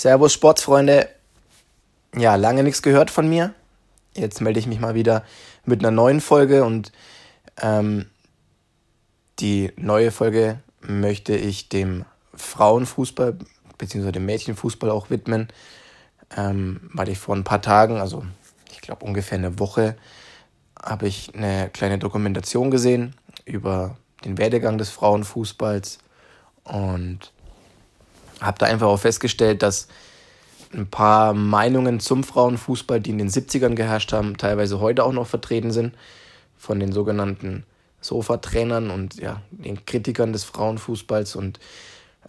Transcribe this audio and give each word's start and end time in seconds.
Servus 0.00 0.32
Sportsfreunde. 0.32 1.10
Ja, 2.16 2.36
lange 2.36 2.62
nichts 2.62 2.80
gehört 2.80 3.10
von 3.10 3.28
mir. 3.28 3.52
Jetzt 4.14 4.40
melde 4.40 4.58
ich 4.58 4.66
mich 4.66 4.80
mal 4.80 4.94
wieder 4.94 5.24
mit 5.66 5.80
einer 5.80 5.90
neuen 5.90 6.22
Folge 6.22 6.64
und 6.64 6.90
ähm, 7.60 8.06
die 9.40 9.72
neue 9.76 10.10
Folge 10.10 10.58
möchte 10.80 11.36
ich 11.36 11.68
dem 11.68 12.06
Frauenfußball 12.32 13.36
bzw. 13.76 14.10
dem 14.10 14.24
Mädchenfußball 14.24 14.88
auch 14.88 15.10
widmen, 15.10 15.48
ähm, 16.34 16.80
weil 16.94 17.10
ich 17.10 17.18
vor 17.18 17.36
ein 17.36 17.44
paar 17.44 17.60
Tagen, 17.60 17.98
also 17.98 18.24
ich 18.72 18.80
glaube 18.80 19.04
ungefähr 19.04 19.36
eine 19.36 19.58
Woche, 19.58 19.98
habe 20.82 21.08
ich 21.08 21.34
eine 21.34 21.68
kleine 21.68 21.98
Dokumentation 21.98 22.70
gesehen 22.70 23.16
über 23.44 23.98
den 24.24 24.38
Werdegang 24.38 24.78
des 24.78 24.88
Frauenfußballs 24.88 25.98
und 26.64 27.34
habe 28.40 28.58
da 28.58 28.66
einfach 28.66 28.86
auch 28.86 28.98
festgestellt, 28.98 29.62
dass 29.62 29.88
ein 30.72 30.86
paar 30.88 31.34
Meinungen 31.34 32.00
zum 32.00 32.24
Frauenfußball, 32.24 33.00
die 33.00 33.10
in 33.10 33.18
den 33.18 33.28
70ern 33.28 33.74
geherrscht 33.74 34.12
haben, 34.12 34.36
teilweise 34.36 34.80
heute 34.80 35.04
auch 35.04 35.12
noch 35.12 35.26
vertreten 35.26 35.72
sind, 35.72 35.94
von 36.56 36.78
den 36.78 36.92
sogenannten 36.92 37.64
Sofa-Trainern 38.00 38.90
und 38.90 39.16
ja, 39.16 39.42
den 39.50 39.84
Kritikern 39.84 40.32
des 40.32 40.44
Frauenfußballs. 40.44 41.36
Und 41.36 41.58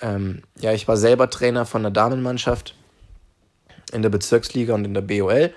ähm, 0.01 0.41
ja, 0.59 0.73
ich 0.73 0.87
war 0.87 0.97
selber 0.97 1.29
Trainer 1.29 1.65
von 1.65 1.83
der 1.83 1.91
Damenmannschaft 1.91 2.75
in 3.93 4.01
der 4.01 4.09
Bezirksliga 4.09 4.73
und 4.73 4.85
in 4.85 4.93
der 4.93 5.01
BOL 5.01 5.53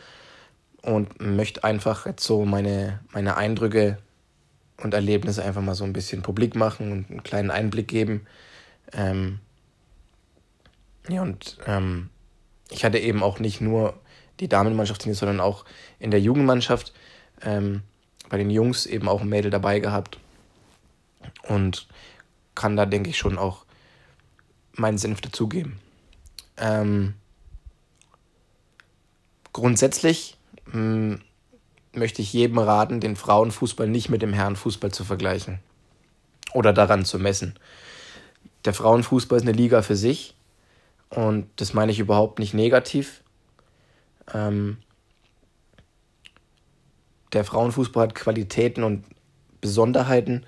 und 0.83 1.21
möchte 1.21 1.65
einfach 1.65 2.07
jetzt 2.07 2.25
so 2.25 2.45
meine, 2.45 3.01
meine 3.13 3.37
Eindrücke 3.37 3.99
und 4.83 4.93
Erlebnisse 4.93 5.43
einfach 5.43 5.63
mal 5.63 5.75
so 5.75 5.85
ein 5.85 5.93
bisschen 5.93 6.23
publik 6.23 6.55
machen 6.55 6.93
und 6.93 7.11
einen 7.11 7.23
kleinen 7.23 7.51
Einblick 7.51 7.89
geben. 7.89 8.27
Ähm, 8.93 9.41
ja, 11.09 11.23
und 11.23 11.59
ähm, 11.67 12.11
ich 12.71 12.85
hatte 12.85 12.99
eben 12.99 13.23
auch 13.23 13.39
nicht 13.39 13.61
nur 13.61 13.95
die 14.41 14.49
Damenmannschaft, 14.49 15.03
sondern 15.03 15.41
auch 15.41 15.65
in 15.99 16.11
der 16.11 16.21
Jugendmannschaft 16.21 16.93
ähm, 17.43 17.83
bei 18.29 18.39
den 18.39 18.51
Jungs 18.51 18.87
eben 18.87 19.09
auch 19.09 19.21
ein 19.21 19.29
Mädel 19.29 19.51
dabei 19.51 19.81
gehabt. 19.81 20.19
Und 21.43 21.87
kann 22.55 22.77
da, 22.77 22.87
denke 22.87 23.11
ich, 23.11 23.19
schon 23.19 23.39
auch 23.39 23.65
meinen 24.73 24.99
Senf 24.99 25.21
dazugeben. 25.21 25.79
Ähm, 26.57 27.15
grundsätzlich 29.53 30.37
mh, 30.67 30.73
hm, 30.73 31.21
möchte 31.93 32.23
ich 32.23 32.33
jedem 32.33 32.59
raten, 32.59 33.01
den 33.01 33.17
Frauenfußball 33.17 33.89
nicht 33.89 34.09
mit 34.09 34.23
dem 34.23 34.33
Herrenfußball 34.33 34.91
zu 34.91 35.05
vergleichen 35.05 35.61
oder 36.53 36.73
daran 36.73 37.05
zu 37.05 37.19
messen. 37.19 37.59
Der 38.65 38.75
Frauenfußball 38.75 39.39
ist 39.39 39.47
eine 39.47 39.53
Liga 39.53 39.83
für 39.83 39.97
sich 39.97 40.35
und 41.15 41.49
das 41.57 41.75
meine 41.75 41.93
ich 41.93 41.99
überhaupt 41.99 42.39
nicht 42.39 42.55
negativ. 42.55 43.23
Ähm, 44.33 44.79
der 47.33 47.45
Frauenfußball 47.45 48.09
hat 48.09 48.15
Qualitäten 48.15 48.83
und 48.83 49.05
Besonderheiten, 49.61 50.45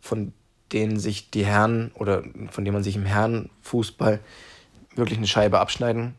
von 0.00 0.32
denen 0.72 0.98
sich 0.98 1.30
die 1.30 1.44
Herren 1.44 1.90
oder 1.94 2.22
von 2.50 2.64
denen 2.64 2.74
man 2.74 2.82
sich 2.82 2.96
im 2.96 3.06
Herrenfußball 3.06 4.20
wirklich 4.94 5.18
eine 5.18 5.26
Scheibe 5.26 5.60
abschneiden 5.60 6.14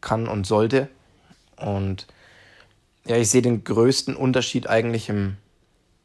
kann 0.00 0.26
und 0.26 0.46
sollte. 0.46 0.88
Und 1.56 2.06
ja, 3.06 3.16
ich 3.16 3.30
sehe 3.30 3.42
den 3.42 3.64
größten 3.64 4.16
Unterschied 4.16 4.68
eigentlich 4.68 5.08
im 5.08 5.36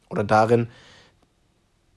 oder 0.08 0.24
darin, 0.24 0.68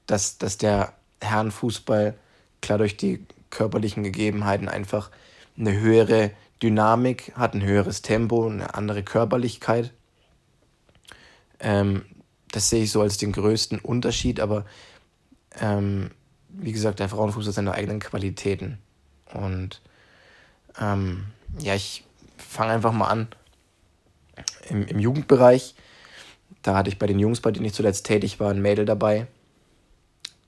dass, 0.06 0.38
dass 0.38 0.58
der 0.58 0.94
Herrenfußball 1.22 2.16
klar 2.62 2.78
durch 2.78 2.98
die 2.98 3.26
körperlichen 3.50 4.04
Gegebenheiten 4.04 4.68
einfach 4.68 5.12
eine 5.58 5.80
höhere 5.80 6.32
Dynamik 6.62 7.34
hat, 7.36 7.54
ein 7.54 7.64
höheres 7.64 8.02
Tempo, 8.02 8.48
eine 8.48 8.76
andere 8.76 9.04
Körperlichkeit. 9.04 9.92
Ähm, 11.60 12.06
das 12.52 12.70
sehe 12.70 12.84
ich 12.84 12.92
so 12.92 13.02
als 13.02 13.18
den 13.18 13.32
größten 13.32 13.80
Unterschied, 13.80 14.40
aber 14.40 14.66
ähm, 15.60 16.12
wie 16.50 16.72
gesagt, 16.72 17.00
der 17.00 17.10
Frauenfußball 17.10 17.50
hat 17.50 17.56
seine 17.56 17.74
eigenen 17.74 18.00
Qualitäten. 18.00 18.78
Und 19.34 19.82
ähm, 20.80 21.26
ja, 21.60 21.76
ich 21.76 22.04
fange 22.38 22.74
einfach 22.74 22.92
mal 22.92 23.08
an. 23.08 23.28
Im, 24.70 24.86
Im 24.88 25.00
Jugendbereich, 25.00 25.76
da 26.62 26.76
hatte 26.76 26.90
ich 26.90 27.00
bei 27.00 27.08
den 27.08 27.20
Jungs, 27.20 27.42
bei 27.42 27.52
denen 27.52 27.66
ich 27.66 27.74
zuletzt 27.74 28.06
tätig 28.06 28.40
war, 28.40 28.52
ein 28.52 28.62
Mädel 28.62 28.86
dabei, 28.86 29.28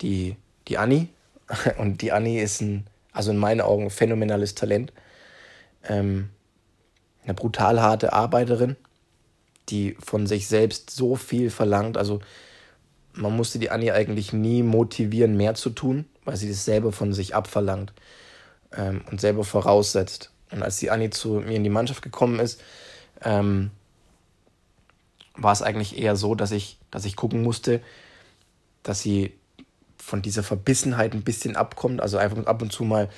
die, 0.01 0.35
die 0.67 0.77
Anni. 0.77 1.09
Und 1.77 2.01
die 2.01 2.11
Anni 2.11 2.39
ist 2.39 2.61
ein 2.61 2.87
also 3.13 3.31
in 3.31 3.37
meinen 3.37 3.61
Augen 3.61 3.89
phänomenales 3.89 4.55
Talent. 4.55 4.91
Ähm, 5.87 6.29
eine 7.23 7.33
brutal 7.33 7.81
harte 7.81 8.11
Arbeiterin, 8.11 8.75
die 9.69 9.95
von 9.99 10.27
sich 10.27 10.47
selbst 10.47 10.89
so 10.89 11.15
viel 11.15 11.49
verlangt. 11.49 11.97
Also 11.97 12.19
man 13.13 13.35
musste 13.35 13.59
die 13.59 13.69
Annie 13.69 13.93
eigentlich 13.93 14.33
nie 14.33 14.63
motivieren, 14.63 15.37
mehr 15.37 15.55
zu 15.55 15.69
tun, 15.69 16.05
weil 16.25 16.35
sie 16.35 16.49
das 16.49 16.65
selber 16.65 16.91
von 16.91 17.13
sich 17.13 17.35
abverlangt 17.35 17.93
ähm, 18.75 19.03
und 19.09 19.21
selber 19.21 19.43
voraussetzt. 19.43 20.31
Und 20.51 20.63
als 20.63 20.77
die 20.77 20.91
Annie 20.91 21.11
zu 21.11 21.35
mir 21.35 21.55
in 21.55 21.63
die 21.63 21.69
Mannschaft 21.69 22.01
gekommen 22.01 22.39
ist, 22.39 22.61
ähm, 23.23 23.71
war 25.35 25.53
es 25.53 25.61
eigentlich 25.61 25.97
eher 25.97 26.15
so, 26.15 26.35
dass 26.35 26.51
ich, 26.51 26.77
dass 26.91 27.05
ich 27.05 27.15
gucken 27.15 27.41
musste, 27.41 27.81
dass 28.83 29.01
sie 29.01 29.33
von 30.03 30.21
dieser 30.21 30.43
Verbissenheit 30.43 31.13
ein 31.13 31.23
bisschen 31.23 31.55
abkommt. 31.55 32.01
Also 32.01 32.17
einfach 32.17 32.45
ab 32.45 32.61
und 32.61 32.71
zu 32.71 32.83
mal 32.83 33.09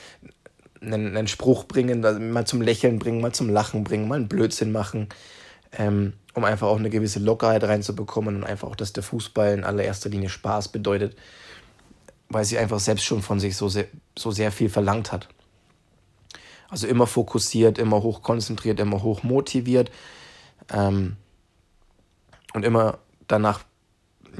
einen, 0.81 1.17
einen 1.17 1.27
Spruch 1.27 1.65
bringen, 1.65 2.01
mal 2.31 2.45
zum 2.45 2.61
Lächeln 2.61 2.99
bringen, 2.99 3.21
mal 3.21 3.33
zum 3.33 3.49
Lachen 3.49 3.83
bringen, 3.83 4.07
mal 4.07 4.15
einen 4.15 4.27
Blödsinn 4.27 4.71
machen, 4.71 5.09
ähm, 5.77 6.13
um 6.35 6.43
einfach 6.45 6.67
auch 6.67 6.77
eine 6.77 6.91
gewisse 6.91 7.19
Lockerheit 7.19 7.63
reinzubekommen 7.63 8.35
und 8.35 8.43
einfach 8.43 8.67
auch, 8.69 8.75
dass 8.75 8.93
der 8.93 9.03
Fußball 9.03 9.53
in 9.53 9.63
allererster 9.63 10.09
Linie 10.09 10.29
Spaß 10.29 10.67
bedeutet, 10.67 11.17
weil 12.29 12.45
sie 12.45 12.59
einfach 12.59 12.79
selbst 12.79 13.03
schon 13.03 13.23
von 13.23 13.39
sich 13.39 13.57
so 13.57 13.67
sehr, 13.67 13.87
so 14.17 14.29
sehr 14.29 14.51
viel 14.51 14.69
verlangt 14.69 15.11
hat. 15.11 15.27
Also 16.69 16.87
immer 16.87 17.07
fokussiert, 17.07 17.79
immer 17.79 18.03
hoch 18.03 18.21
konzentriert, 18.21 18.79
immer 18.79 19.01
hoch 19.01 19.23
motiviert 19.23 19.91
ähm, 20.71 21.15
und 22.53 22.63
immer 22.63 22.99
danach 23.27 23.63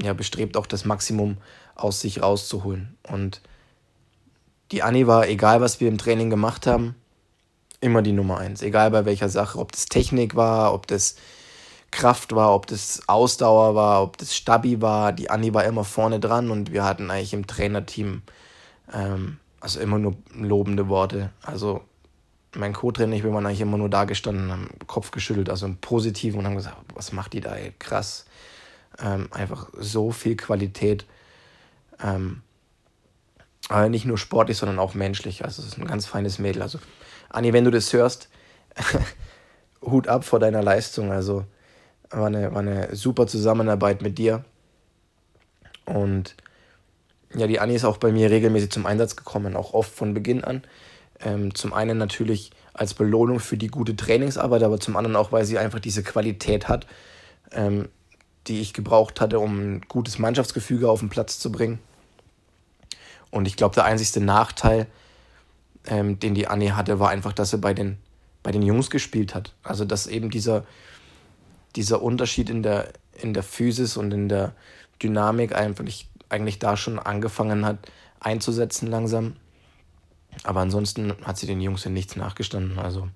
ja, 0.02 0.14
bestrebt, 0.14 0.58
auch 0.58 0.68
das 0.68 0.86
Maximum 0.86 1.38
aus 1.76 2.02
sich 2.02 2.22
rauszuholen. 2.22 2.98
Und 3.04 3.42
die 4.72 4.84
Anni 4.84 5.08
war, 5.08 5.28
egal 5.28 5.62
was 5.62 5.80
wir 5.80 5.88
im 5.88 5.98
Training 5.98 6.30
gemacht 6.30 6.68
haben, 6.68 6.96
immer 7.82 8.02
die 8.02 8.14
Nummer 8.14 8.38
eins. 8.38 8.62
Egal 8.62 8.92
bei 8.92 9.06
welcher 9.06 9.30
Sache, 9.30 9.60
ob 9.60 9.72
das 9.72 9.86
Technik 9.86 10.36
war, 10.36 10.74
ob 10.74 10.88
das 10.88 11.16
Kraft 11.92 12.36
war, 12.36 12.54
ob 12.54 12.68
das 12.68 13.04
Ausdauer 13.08 13.76
war, 13.76 14.02
ob 14.02 14.18
das 14.18 14.36
Stabi 14.36 14.82
war. 14.82 15.14
Die 15.14 15.30
Anni 15.30 15.54
war 15.54 15.66
immer 15.66 15.84
vorne 15.84 16.20
dran 16.20 16.50
und 16.50 16.72
wir 16.72 16.84
hatten 16.84 17.12
eigentlich 17.12 17.34
im 17.34 17.48
Trainerteam 17.48 18.22
ähm, 18.92 19.38
also 19.60 19.80
immer 19.80 19.98
nur 19.98 20.16
lobende 20.34 20.90
Worte. 20.90 21.32
Also 21.42 21.82
mein 22.56 22.74
Co-Trainer, 22.74 23.16
ich 23.16 23.24
bin 23.24 23.36
eigentlich 23.36 23.62
immer 23.62 23.78
nur 23.78 23.90
da 23.90 24.06
gestanden, 24.06 24.52
haben 24.52 24.70
Kopf 24.88 25.12
geschüttelt, 25.12 25.50
also 25.50 25.66
im 25.66 25.78
Positiven 25.78 26.40
und 26.40 26.46
haben 26.46 26.56
gesagt, 26.56 26.78
was 26.94 27.12
macht 27.12 27.34
die 27.34 27.42
da, 27.42 27.56
ey? 27.56 27.74
krass. 27.80 28.26
Ähm, 29.02 29.28
einfach 29.32 29.70
so 29.78 30.12
viel 30.12 30.36
Qualität. 30.38 31.06
Ähm, 32.02 32.42
aber 33.70 33.90
nicht 33.90 34.06
nur 34.06 34.18
sportlich, 34.18 34.58
sondern 34.58 34.80
auch 34.80 34.94
menschlich. 34.94 35.44
Also 35.44 35.62
es 35.62 35.70
ist 35.70 35.78
ein 35.78 35.88
ganz 35.88 36.06
feines 36.06 36.40
Mädel. 36.40 36.62
Also 36.62 36.80
Anni, 37.30 37.52
wenn 37.54 37.66
du 37.66 37.72
das 37.72 37.92
hörst, 37.94 38.30
Hut 39.82 40.08
ab 40.08 40.24
vor 40.24 40.40
deiner 40.40 40.62
Leistung. 40.62 41.12
Also 41.12 41.46
war 42.10 42.28
eine, 42.28 42.54
war 42.54 42.62
eine 42.62 42.96
super 42.96 43.28
Zusammenarbeit 43.28 44.02
mit 44.02 44.18
dir. 44.18 44.46
Und 45.86 46.36
ja, 47.36 47.48
die 47.48 47.60
Anni 47.60 47.76
ist 47.76 47.86
auch 47.86 47.98
bei 47.98 48.12
mir 48.12 48.30
regelmäßig 48.30 48.72
zum 48.72 48.86
Einsatz 48.86 49.16
gekommen, 49.16 49.56
auch 49.56 49.74
oft 49.74 49.94
von 49.94 50.14
Beginn 50.14 50.44
an. 50.44 50.64
Ähm, 51.24 51.54
zum 51.56 51.74
einen 51.74 51.98
natürlich 51.98 52.52
als 52.74 52.94
Belohnung 52.94 53.40
für 53.40 53.58
die 53.58 53.68
gute 53.68 53.96
Trainingsarbeit, 53.96 54.64
aber 54.64 54.80
zum 54.80 54.98
anderen 54.98 55.16
auch, 55.16 55.32
weil 55.32 55.46
sie 55.46 55.58
einfach 55.58 55.80
diese 55.80 56.04
Qualität 56.04 56.68
hat, 56.68 56.88
ähm, 57.52 57.90
die 58.48 58.62
ich 58.62 58.74
gebraucht 58.74 59.22
hatte, 59.22 59.40
um 59.40 59.60
ein 59.60 59.82
gutes 59.88 60.20
Mannschaftsgefüge 60.20 60.90
auf 60.90 61.00
den 61.00 61.10
Platz 61.10 61.40
zu 61.40 61.52
bringen. 61.52 61.80
Und 63.32 63.48
ich 63.48 63.58
glaube, 63.58 63.76
der 63.76 63.86
einzigste 63.86 64.22
Nachteil, 64.22 64.88
ähm, 65.88 66.20
den 66.20 66.36
die 66.36 66.48
Annie 66.48 66.76
hatte, 66.76 67.00
war 67.00 67.10
einfach, 67.10 67.34
dass 67.34 67.52
sie 67.52 67.58
bei 67.58 67.74
den, 67.74 67.98
bei 68.44 68.52
den 68.52 68.62
Jungs 68.62 68.90
gespielt 68.90 69.36
hat. 69.36 69.54
Also 69.64 69.86
dass 69.86 70.08
eben 70.08 70.30
dieser, 70.30 70.66
dieser 71.76 72.02
Unterschied 72.02 72.50
in 72.50 72.64
der, 72.64 72.94
in 73.14 73.34
der 73.34 73.44
Physis 73.44 73.98
und 73.98 74.14
in 74.14 74.30
der 74.30 74.54
Dynamik 75.02 75.56
einfach 75.56 75.84
nicht, 75.84 76.10
eigentlich 76.30 76.60
da 76.60 76.78
schon 76.78 77.00
angefangen 77.00 77.66
hat 77.66 77.78
einzusetzen 78.20 78.88
langsam. 78.88 79.36
Aber 80.44 80.62
ansonsten 80.62 81.14
hat 81.24 81.38
sie 81.38 81.48
den 81.48 81.62
Jungs 81.62 81.86
in 81.86 81.94
nichts 81.94 82.16
nachgestanden. 82.16 82.80
Also 82.80 83.08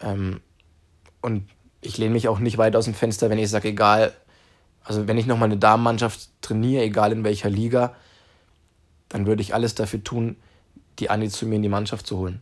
ähm, 0.00 0.40
und 1.20 1.48
ich 1.80 1.96
lehne 1.98 2.14
mich 2.14 2.28
auch 2.28 2.38
nicht 2.38 2.58
weit 2.58 2.76
aus 2.76 2.84
dem 2.84 2.94
Fenster, 2.94 3.30
wenn 3.30 3.38
ich 3.38 3.48
sage, 3.48 3.68
egal, 3.68 4.12
also 4.88 5.06
wenn 5.06 5.18
ich 5.18 5.26
nochmal 5.26 5.50
eine 5.50 5.58
Damenmannschaft 5.58 6.30
trainiere, 6.40 6.82
egal 6.82 7.12
in 7.12 7.22
welcher 7.22 7.50
Liga, 7.50 7.94
dann 9.10 9.26
würde 9.26 9.42
ich 9.42 9.52
alles 9.52 9.74
dafür 9.74 10.02
tun, 10.02 10.36
die 10.98 11.10
Anni 11.10 11.28
zu 11.28 11.44
mir 11.44 11.56
in 11.56 11.62
die 11.62 11.68
Mannschaft 11.68 12.06
zu 12.06 12.16
holen. 12.16 12.40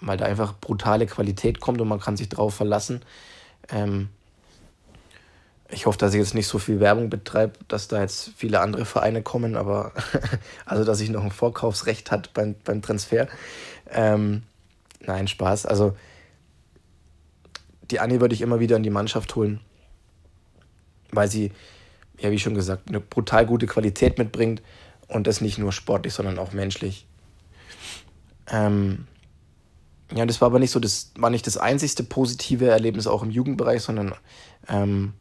weil 0.00 0.18
da 0.18 0.26
einfach 0.26 0.54
brutale 0.60 1.06
Qualität 1.06 1.60
kommt 1.60 1.80
und 1.80 1.88
man 1.88 1.98
kann 1.98 2.16
sich 2.16 2.28
drauf 2.28 2.54
verlassen. 2.54 3.00
Ähm, 3.70 4.10
ich 5.70 5.86
hoffe, 5.86 5.98
dass 5.98 6.12
ich 6.12 6.20
jetzt 6.20 6.34
nicht 6.34 6.46
so 6.46 6.58
viel 6.58 6.78
Werbung 6.78 7.08
betreibe, 7.08 7.54
dass 7.68 7.88
da 7.88 8.02
jetzt 8.02 8.32
viele 8.36 8.60
andere 8.60 8.84
Vereine 8.84 9.22
kommen, 9.22 9.56
aber 9.56 9.92
also 10.66 10.84
dass 10.84 11.00
ich 11.00 11.08
noch 11.08 11.24
ein 11.24 11.32
Vorkaufsrecht 11.32 12.10
hat 12.10 12.34
beim, 12.34 12.54
beim 12.64 12.82
Transfer. 12.82 13.28
Ähm, 13.90 14.42
nein, 15.00 15.26
Spaß. 15.26 15.64
Also 15.64 15.96
die 17.90 17.98
Anni 17.98 18.20
würde 18.20 18.34
ich 18.34 18.42
immer 18.42 18.60
wieder 18.60 18.76
in 18.76 18.82
die 18.82 18.90
Mannschaft 18.90 19.34
holen, 19.34 19.60
weil 21.10 21.30
sie, 21.30 21.50
ja 22.20 22.30
wie 22.30 22.38
schon 22.38 22.54
gesagt, 22.54 22.88
eine 22.88 23.00
brutal 23.00 23.46
gute 23.46 23.66
Qualität 23.66 24.18
mitbringt 24.18 24.62
und 25.08 25.26
das 25.26 25.40
nicht 25.40 25.58
nur 25.58 25.72
sportlich, 25.72 26.14
sondern 26.14 26.38
auch 26.38 26.52
menschlich. 26.52 27.06
Ähm, 28.50 29.06
ja, 30.14 30.24
das 30.24 30.40
war 30.40 30.46
aber 30.46 30.58
nicht 30.58 30.70
so, 30.70 30.80
das 30.80 31.12
war 31.16 31.30
nicht 31.30 31.46
das 31.46 31.56
einzigste 31.56 32.02
positive 32.02 32.66
Erlebnis 32.66 33.06
auch 33.06 33.22
im 33.22 33.30
Jugendbereich, 33.30 33.82
sondern 33.82 34.14
ähm, 34.68 35.12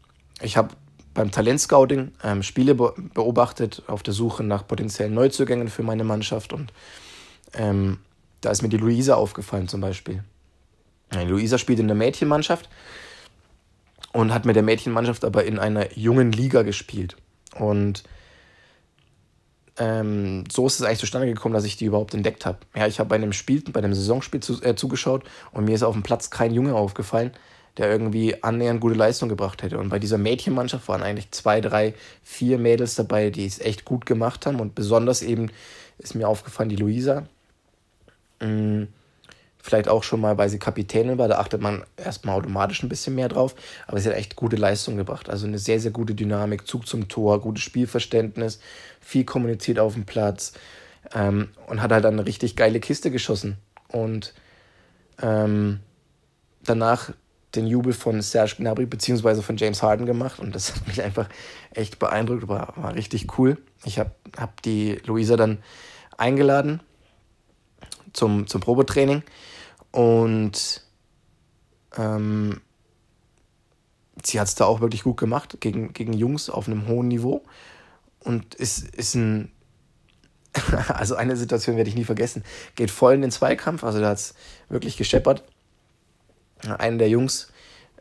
ich 0.42 0.56
habe 0.58 0.76
beim 1.14 1.32
Talentscouting 1.32 2.12
ähm, 2.24 2.44
Spiele 2.44 2.76
be 2.76 2.94
beobachtet 3.14 3.84
auf 3.88 4.04
der 4.04 4.14
Suche 4.14 4.44
nach 4.44 4.68
potenziellen 4.68 5.14
Neuzugängen 5.14 5.68
für 5.68 5.84
meine 5.84 6.04
Mannschaft 6.04 6.54
und 6.54 6.72
ähm, 7.54 7.98
da 8.42 8.52
ist 8.52 8.62
mir 8.62 8.70
die 8.70 8.78
Luisa 8.78 9.16
aufgefallen 9.16 9.68
zum 9.68 9.82
Beispiel. 9.82 10.24
Die 11.14 11.26
Luisa 11.26 11.58
spielt 11.58 11.80
in 11.80 11.88
der 11.88 11.96
Mädchenmannschaft 11.96 12.70
und 14.18 14.34
hat 14.34 14.46
mit 14.46 14.56
der 14.56 14.64
Mädchenmannschaft 14.64 15.24
aber 15.24 15.46
in 15.46 15.60
einer 15.60 15.96
jungen 15.96 16.32
Liga 16.32 16.64
gespielt. 16.64 17.18
Und 17.54 18.02
ähm, 19.78 20.44
so 20.52 20.66
ist 20.66 20.80
es 20.80 20.82
eigentlich 20.82 20.98
zustande 20.98 21.28
gekommen, 21.28 21.54
dass 21.54 21.66
ich 21.66 21.78
die 21.78 21.86
überhaupt 21.86 22.16
entdeckt 22.16 22.48
habe. 22.48 22.58
Ja, 22.76 22.88
ich 22.88 22.98
habe 22.98 23.10
bei 23.10 23.16
einem 23.16 23.32
Spiel, 23.32 23.62
bei 23.72 23.80
einem 23.80 23.94
Saisonspiel 23.94 24.40
zu, 24.40 24.60
äh, 24.64 24.76
zugeschaut 24.76 25.24
und 25.52 25.66
mir 25.66 25.76
ist 25.76 25.84
auf 25.84 25.94
dem 25.94 26.02
Platz 26.02 26.32
kein 26.32 26.52
Junge 26.52 26.74
aufgefallen, 26.74 27.30
der 27.78 27.92
irgendwie 27.92 28.42
annähernd 28.42 28.82
gute 28.82 28.96
Leistung 28.96 29.30
gebracht 29.30 29.62
hätte. 29.62 29.78
Und 29.78 29.90
bei 29.90 30.00
dieser 30.00 30.18
Mädchenmannschaft 30.18 30.88
waren 30.88 31.04
eigentlich 31.04 31.30
zwei, 31.30 31.62
drei, 31.62 31.94
vier 32.24 32.58
Mädels 32.58 32.96
dabei, 32.96 33.30
die 33.30 33.46
es 33.46 33.60
echt 33.60 33.86
gut 33.86 34.08
gemacht 34.08 34.48
haben. 34.48 34.60
Und 34.60 34.74
besonders 34.74 35.22
eben 35.22 35.52
ist 36.00 36.16
mir 36.16 36.28
aufgefallen, 36.28 36.70
die 36.70 36.76
Luisa. 36.76 37.28
Mhm 38.42 38.88
Vielleicht 39.68 39.90
auch 39.90 40.04
schon 40.04 40.22
mal, 40.22 40.38
weil 40.38 40.48
sie 40.48 40.60
Kapitänin 40.60 41.18
war, 41.18 41.28
da 41.28 41.40
achtet 41.40 41.60
man 41.60 41.84
erstmal 41.98 42.38
automatisch 42.38 42.84
ein 42.84 42.88
bisschen 42.88 43.16
mehr 43.16 43.28
drauf. 43.28 43.54
Aber 43.86 44.00
sie 44.00 44.08
hat 44.08 44.16
echt 44.16 44.38
gute 44.38 44.56
Leistung 44.56 44.96
gebracht. 44.96 45.30
Also 45.30 45.46
eine 45.46 45.60
sehr, 45.60 45.82
sehr 45.82 45.92
gute 45.92 46.16
Dynamik, 46.16 46.66
Zug 46.66 46.88
zum 46.88 47.10
Tor, 47.10 47.42
gutes 47.42 47.64
Spielverständnis, 47.64 48.62
viel 49.02 49.26
kommuniziert 49.26 49.78
auf 49.78 49.96
dem 49.96 50.06
Platz 50.06 50.54
ähm, 51.14 51.50
und 51.68 51.82
hat 51.82 51.92
halt 51.92 52.06
eine 52.06 52.26
richtig 52.26 52.56
geile 52.56 52.80
Kiste 52.80 53.12
geschossen. 53.12 53.58
Und 53.90 54.34
ähm, 55.22 55.82
danach 56.64 57.12
den 57.54 57.68
Jubel 57.68 57.92
von 57.92 58.22
Serge 58.22 58.56
Gnabry 58.60 58.86
bzw. 58.86 59.42
von 59.42 59.58
James 59.58 59.84
Harden 59.84 60.06
gemacht 60.06 60.40
und 60.40 60.56
das 60.56 60.74
hat 60.74 60.88
mich 60.88 61.02
einfach 61.02 61.28
echt 61.74 62.00
beeindruckt, 62.00 62.48
war, 62.48 62.72
war 62.78 62.96
richtig 62.96 63.38
cool. 63.38 63.58
Ich 63.84 64.00
habe 64.00 64.12
hab 64.38 64.62
die 64.62 65.02
Luisa 65.06 65.36
dann 65.36 65.58
eingeladen 66.18 66.80
zum, 68.14 68.48
zum 68.48 68.62
Probetraining 68.62 69.24
und 69.92 70.84
ähm, 71.98 72.62
sie 74.24 74.40
hat 74.40 74.48
es 74.48 74.56
da 74.56 74.66
auch 74.66 74.82
wirklich 74.82 75.04
gut 75.04 75.18
gemacht, 75.18 75.58
gegen, 75.60 75.94
gegen 75.94 76.14
Jungs 76.14 76.50
auf 76.50 76.68
einem 76.68 76.88
hohen 76.88 77.08
Niveau. 77.08 77.44
Und 78.20 78.56
ist, 78.56 78.84
ist 78.96 79.16
ein, 79.16 79.52
also 80.88 81.16
eine 81.16 81.36
Situation 81.36 81.78
werde 81.78 81.90
ich 81.90 81.96
nie 81.96 82.04
vergessen, 82.04 82.44
geht 82.76 82.92
voll 82.92 83.14
in 83.14 83.22
den 83.22 83.32
Zweikampf, 83.32 83.84
also 83.84 84.00
da 84.00 84.10
hat 84.10 84.18
es 84.18 84.34
wirklich 84.70 84.98
gescheppert. 84.98 85.44
Einen 86.78 86.98
der 86.98 87.10
Jungs 87.10 87.52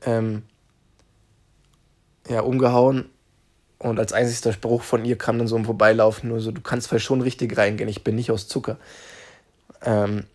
ähm, 0.02 0.42
ja, 2.28 2.40
umgehauen 2.40 3.10
und 3.78 3.98
als 3.98 4.12
einzigster 4.12 4.52
Spruch 4.52 4.82
von 4.82 5.04
ihr 5.04 5.18
kam 5.18 5.38
dann 5.38 5.48
so 5.48 5.56
ein 5.56 5.66
Vorbeilaufen, 5.66 6.30
nur 6.30 6.40
so, 6.40 6.50
du 6.50 6.62
kannst 6.62 6.88
vielleicht 6.88 7.04
schon 7.04 7.20
richtig 7.20 7.56
reingehen, 7.56 7.88
ich 7.88 8.02
bin 8.02 8.16
nicht 8.16 8.30
aus 8.30 8.48
Zucker. 8.48 8.78
Ähm 9.82 10.24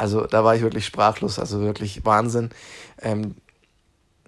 Also 0.00 0.26
da 0.26 0.44
war 0.44 0.56
ich 0.56 0.62
wirklich 0.62 0.86
sprachlos, 0.86 1.38
also 1.38 1.60
wirklich 1.60 2.06
Wahnsinn. 2.06 2.48
Ähm, 3.02 3.34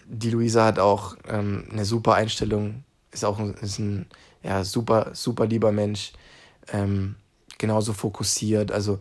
die 0.05 0.29
Luisa 0.29 0.67
hat 0.67 0.79
auch 0.79 1.17
ähm, 1.27 1.65
eine 1.73 1.87
super 1.87 2.13
Einstellung, 2.13 2.85
ist 3.11 3.25
auch 3.25 3.39
ein, 3.39 3.55
ist 3.55 3.79
ein 3.79 4.05
ja, 4.43 4.65
super, 4.65 5.13
super 5.15 5.47
lieber 5.47 5.73
Mensch, 5.73 6.13
ähm, 6.75 7.15
genauso 7.57 7.95
fokussiert. 7.95 8.71
Also 8.71 8.99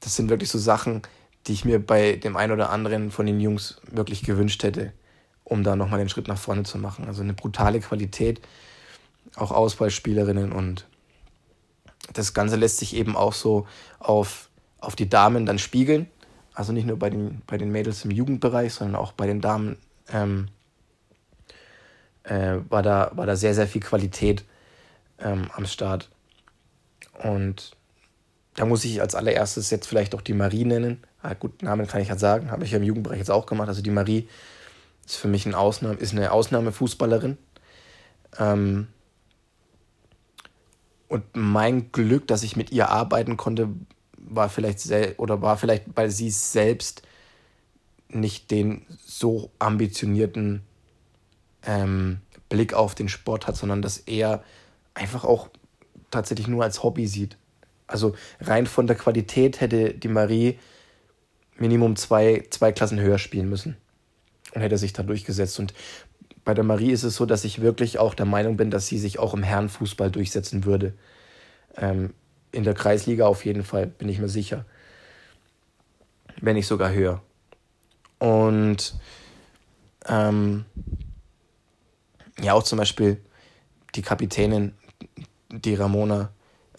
das 0.00 0.16
sind 0.16 0.30
wirklich 0.30 0.50
so 0.50 0.58
Sachen, 0.58 1.02
die 1.46 1.52
ich 1.52 1.64
mir 1.64 1.78
bei 1.78 2.16
dem 2.16 2.36
einen 2.36 2.54
oder 2.54 2.70
anderen 2.70 3.12
von 3.12 3.26
den 3.26 3.38
Jungs 3.38 3.80
wirklich 3.88 4.24
gewünscht 4.24 4.64
hätte, 4.64 4.92
um 5.44 5.62
da 5.62 5.76
nochmal 5.76 6.00
den 6.00 6.08
Schritt 6.08 6.26
nach 6.26 6.38
vorne 6.38 6.64
zu 6.64 6.78
machen. 6.78 7.04
Also 7.06 7.22
eine 7.22 7.34
brutale 7.34 7.78
Qualität, 7.78 8.40
auch 9.36 9.52
Auswahlspielerinnen 9.52 10.50
und 10.50 10.88
das 12.12 12.34
Ganze 12.34 12.56
lässt 12.56 12.78
sich 12.78 12.96
eben 12.96 13.16
auch 13.16 13.32
so 13.32 13.68
auf 14.00 14.49
auf 14.80 14.96
die 14.96 15.08
Damen 15.08 15.46
dann 15.46 15.58
spiegeln. 15.58 16.08
Also 16.54 16.72
nicht 16.72 16.86
nur 16.86 16.98
bei 16.98 17.10
den, 17.10 17.42
bei 17.46 17.58
den 17.58 17.70
Mädels 17.70 18.04
im 18.04 18.10
Jugendbereich, 18.10 18.74
sondern 18.74 18.96
auch 18.96 19.12
bei 19.12 19.26
den 19.26 19.40
Damen 19.40 19.76
ähm, 20.12 20.48
äh, 22.24 22.58
war, 22.68 22.82
da, 22.82 23.12
war 23.14 23.26
da 23.26 23.36
sehr, 23.36 23.54
sehr 23.54 23.66
viel 23.66 23.80
Qualität 23.80 24.44
ähm, 25.18 25.50
am 25.54 25.66
Start. 25.66 26.10
Und 27.22 27.76
da 28.54 28.64
muss 28.64 28.84
ich 28.84 29.00
als 29.00 29.14
allererstes 29.14 29.70
jetzt 29.70 29.86
vielleicht 29.86 30.14
auch 30.14 30.22
die 30.22 30.34
Marie 30.34 30.64
nennen. 30.64 31.02
Ah, 31.22 31.34
gut, 31.34 31.62
Namen 31.62 31.86
kann 31.86 32.00
ich 32.00 32.08
ja 32.08 32.18
sagen, 32.18 32.50
habe 32.50 32.64
ich 32.64 32.72
ja 32.72 32.78
im 32.78 32.84
Jugendbereich 32.84 33.18
jetzt 33.18 33.30
auch 33.30 33.46
gemacht. 33.46 33.68
Also 33.68 33.82
die 33.82 33.90
Marie 33.90 34.28
ist 35.06 35.16
für 35.16 35.28
mich 35.28 35.46
ein 35.46 35.54
Ausnahme, 35.54 35.94
ist 35.94 36.12
eine 36.12 36.32
Ausnahmefußballerin. 36.32 37.38
Ähm, 38.38 38.88
und 41.08 41.24
mein 41.34 41.90
Glück, 41.92 42.26
dass 42.28 42.42
ich 42.42 42.56
mit 42.56 42.70
ihr 42.70 42.88
arbeiten 42.88 43.36
konnte, 43.36 43.68
war 44.30 44.48
vielleicht 44.48 44.80
sel 44.80 45.14
oder 45.18 45.42
war 45.42 45.56
vielleicht, 45.56 45.84
weil 45.94 46.10
sie 46.10 46.30
selbst 46.30 47.02
nicht 48.08 48.50
den 48.50 48.86
so 49.04 49.50
ambitionierten 49.58 50.62
ähm, 51.66 52.20
Blick 52.48 52.74
auf 52.74 52.94
den 52.94 53.08
Sport 53.08 53.46
hat, 53.46 53.56
sondern 53.56 53.82
das 53.82 53.98
eher 53.98 54.42
einfach 54.94 55.24
auch 55.24 55.48
tatsächlich 56.10 56.48
nur 56.48 56.64
als 56.64 56.82
Hobby 56.82 57.06
sieht. 57.06 57.36
Also 57.86 58.14
rein 58.40 58.66
von 58.66 58.86
der 58.86 58.96
Qualität 58.96 59.60
hätte 59.60 59.94
die 59.94 60.08
Marie 60.08 60.58
Minimum 61.56 61.96
zwei, 61.96 62.44
zwei 62.50 62.72
Klassen 62.72 62.98
höher 62.98 63.18
spielen 63.18 63.48
müssen 63.48 63.76
und 64.54 64.62
hätte 64.62 64.78
sich 64.78 64.92
da 64.92 65.02
durchgesetzt. 65.02 65.58
Und 65.58 65.74
bei 66.44 66.54
der 66.54 66.64
Marie 66.64 66.90
ist 66.90 67.02
es 67.02 67.16
so, 67.16 67.26
dass 67.26 67.44
ich 67.44 67.60
wirklich 67.60 67.98
auch 67.98 68.14
der 68.14 68.26
Meinung 68.26 68.56
bin, 68.56 68.70
dass 68.70 68.86
sie 68.86 68.98
sich 68.98 69.18
auch 69.18 69.34
im 69.34 69.42
Herrenfußball 69.42 70.10
durchsetzen 70.10 70.64
würde. 70.64 70.94
Ähm, 71.76 72.14
in 72.52 72.64
der 72.64 72.74
Kreisliga 72.74 73.26
auf 73.26 73.44
jeden 73.44 73.64
Fall, 73.64 73.86
bin 73.86 74.08
ich 74.08 74.18
mir 74.18 74.28
sicher. 74.28 74.64
Wenn 76.40 76.56
nicht 76.56 76.66
sogar 76.66 76.92
höher. 76.92 77.22
Und 78.18 78.94
ähm, 80.06 80.64
ja, 82.40 82.54
auch 82.54 82.62
zum 82.62 82.78
Beispiel 82.78 83.20
die 83.94 84.02
Kapitänin, 84.02 84.72
die 85.50 85.74
Ramona, 85.74 86.30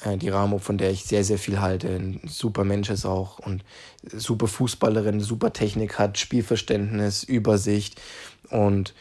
äh, 0.04 0.18
die 0.18 0.30
Ramo, 0.30 0.58
von 0.58 0.78
der 0.78 0.92
ich 0.92 1.04
sehr, 1.06 1.24
sehr 1.24 1.38
viel 1.38 1.60
halte. 1.60 1.90
Ein 1.90 2.22
super 2.28 2.64
Mensch 2.64 2.90
ist 2.90 3.06
auch 3.06 3.40
und 3.40 3.64
super 4.12 4.48
Fußballerin, 4.48 5.20
super 5.20 5.54
Technik 5.54 6.00
hat, 6.00 6.18
Spielverständnis, 6.18 7.24
Übersicht 7.24 8.02
und 8.50 8.94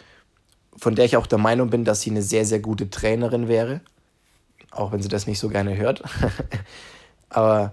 von 0.76 0.94
der 0.94 1.04
ich 1.04 1.16
auch 1.16 1.26
der 1.26 1.38
Meinung 1.38 1.70
bin, 1.70 1.84
dass 1.84 2.02
sie 2.02 2.10
eine 2.10 2.22
sehr, 2.22 2.44
sehr 2.44 2.60
gute 2.60 2.90
Trainerin 2.90 3.48
wäre 3.48 3.80
auch 4.70 4.92
wenn 4.92 5.02
sie 5.02 5.08
das 5.08 5.26
nicht 5.26 5.38
so 5.38 5.48
gerne 5.48 5.76
hört. 5.76 6.02
Aber 7.28 7.70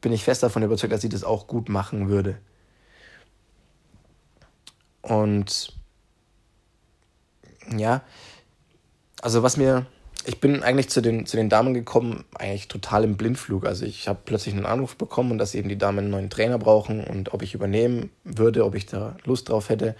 bin 0.00 0.12
ich 0.12 0.24
fest 0.24 0.42
davon 0.42 0.62
überzeugt, 0.62 0.92
dass 0.92 1.02
sie 1.02 1.08
das 1.08 1.24
auch 1.24 1.46
gut 1.46 1.68
machen 1.68 2.08
würde. 2.08 2.38
Und 5.02 5.74
ja, 7.76 8.02
also 9.22 9.42
was 9.42 9.56
mir, 9.56 9.86
ich 10.26 10.40
bin 10.40 10.62
eigentlich 10.62 10.88
zu 10.88 11.00
den, 11.00 11.26
zu 11.26 11.36
den 11.36 11.48
Damen 11.48 11.74
gekommen, 11.74 12.24
eigentlich 12.34 12.68
total 12.68 13.04
im 13.04 13.16
Blindflug. 13.16 13.66
Also 13.66 13.84
ich 13.84 14.08
habe 14.08 14.20
plötzlich 14.24 14.54
einen 14.54 14.66
Anruf 14.66 14.96
bekommen 14.96 15.32
und 15.32 15.38
dass 15.38 15.54
eben 15.54 15.68
die 15.68 15.78
Damen 15.78 15.98
einen 15.98 16.10
neuen 16.10 16.30
Trainer 16.30 16.58
brauchen 16.58 17.04
und 17.04 17.32
ob 17.32 17.42
ich 17.42 17.54
übernehmen 17.54 18.10
würde, 18.24 18.64
ob 18.64 18.74
ich 18.74 18.86
da 18.86 19.16
Lust 19.24 19.48
drauf 19.48 19.68
hätte. 19.68 19.94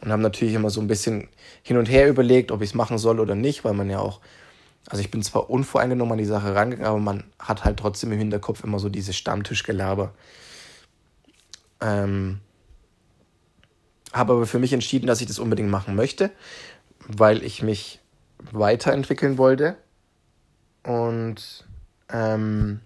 Und 0.00 0.12
haben 0.12 0.22
natürlich 0.22 0.54
immer 0.54 0.70
so 0.70 0.80
ein 0.80 0.86
bisschen 0.86 1.28
hin 1.62 1.76
und 1.76 1.86
her 1.86 2.08
überlegt, 2.08 2.52
ob 2.52 2.62
ich 2.62 2.70
es 2.70 2.74
machen 2.74 2.98
soll 2.98 3.18
oder 3.18 3.34
nicht, 3.34 3.64
weil 3.64 3.74
man 3.74 3.90
ja 3.90 3.98
auch 3.98 4.20
also 4.88 5.02
ich 5.02 5.10
bin 5.10 5.22
zwar 5.22 5.50
unvoreingenommen 5.50 6.12
an 6.12 6.18
die 6.18 6.24
Sache 6.24 6.54
rangegangen, 6.54 6.88
aber 6.88 6.98
man 6.98 7.24
hat 7.38 7.64
halt 7.64 7.78
trotzdem 7.78 8.10
im 8.12 8.18
Hinterkopf 8.18 8.64
immer 8.64 8.78
so 8.78 8.88
dieses 8.88 9.16
Stammtischgelaber. 9.16 10.14
Ähm, 11.82 12.40
habe 14.14 14.32
aber 14.32 14.46
für 14.46 14.58
mich 14.58 14.72
entschieden, 14.72 15.06
dass 15.06 15.20
ich 15.20 15.26
das 15.26 15.38
unbedingt 15.38 15.68
machen 15.68 15.94
möchte, 15.94 16.30
weil 17.06 17.44
ich 17.44 17.62
mich 17.62 18.00
weiterentwickeln 18.50 19.36
wollte 19.36 19.76
und 20.84 21.66
ähm, 22.10 22.80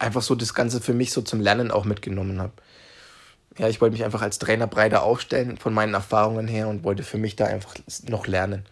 einfach 0.00 0.22
so 0.22 0.34
das 0.34 0.52
Ganze 0.52 0.80
für 0.80 0.94
mich 0.94 1.12
so 1.12 1.22
zum 1.22 1.40
Lernen 1.40 1.70
auch 1.70 1.84
mitgenommen 1.84 2.40
habe. 2.40 2.54
Ja, 3.56 3.68
ich 3.68 3.80
wollte 3.80 3.92
mich 3.92 4.04
einfach 4.04 4.20
als 4.20 4.40
Trainer 4.40 4.66
breiter 4.66 5.04
aufstellen 5.04 5.58
von 5.58 5.72
meinen 5.72 5.94
Erfahrungen 5.94 6.48
her 6.48 6.66
und 6.66 6.82
wollte 6.82 7.04
für 7.04 7.18
mich 7.18 7.36
da 7.36 7.46
einfach 7.46 7.76
noch 8.08 8.26
lernen. 8.26 8.66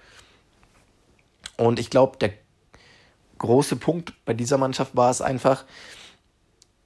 Und 1.56 1.78
ich 1.78 1.88
glaube, 1.88 2.18
der 2.18 2.32
große 3.44 3.76
Punkt 3.76 4.12
bei 4.24 4.34
dieser 4.34 4.58
Mannschaft 4.58 4.96
war 4.96 5.10
es 5.10 5.20
einfach, 5.20 5.64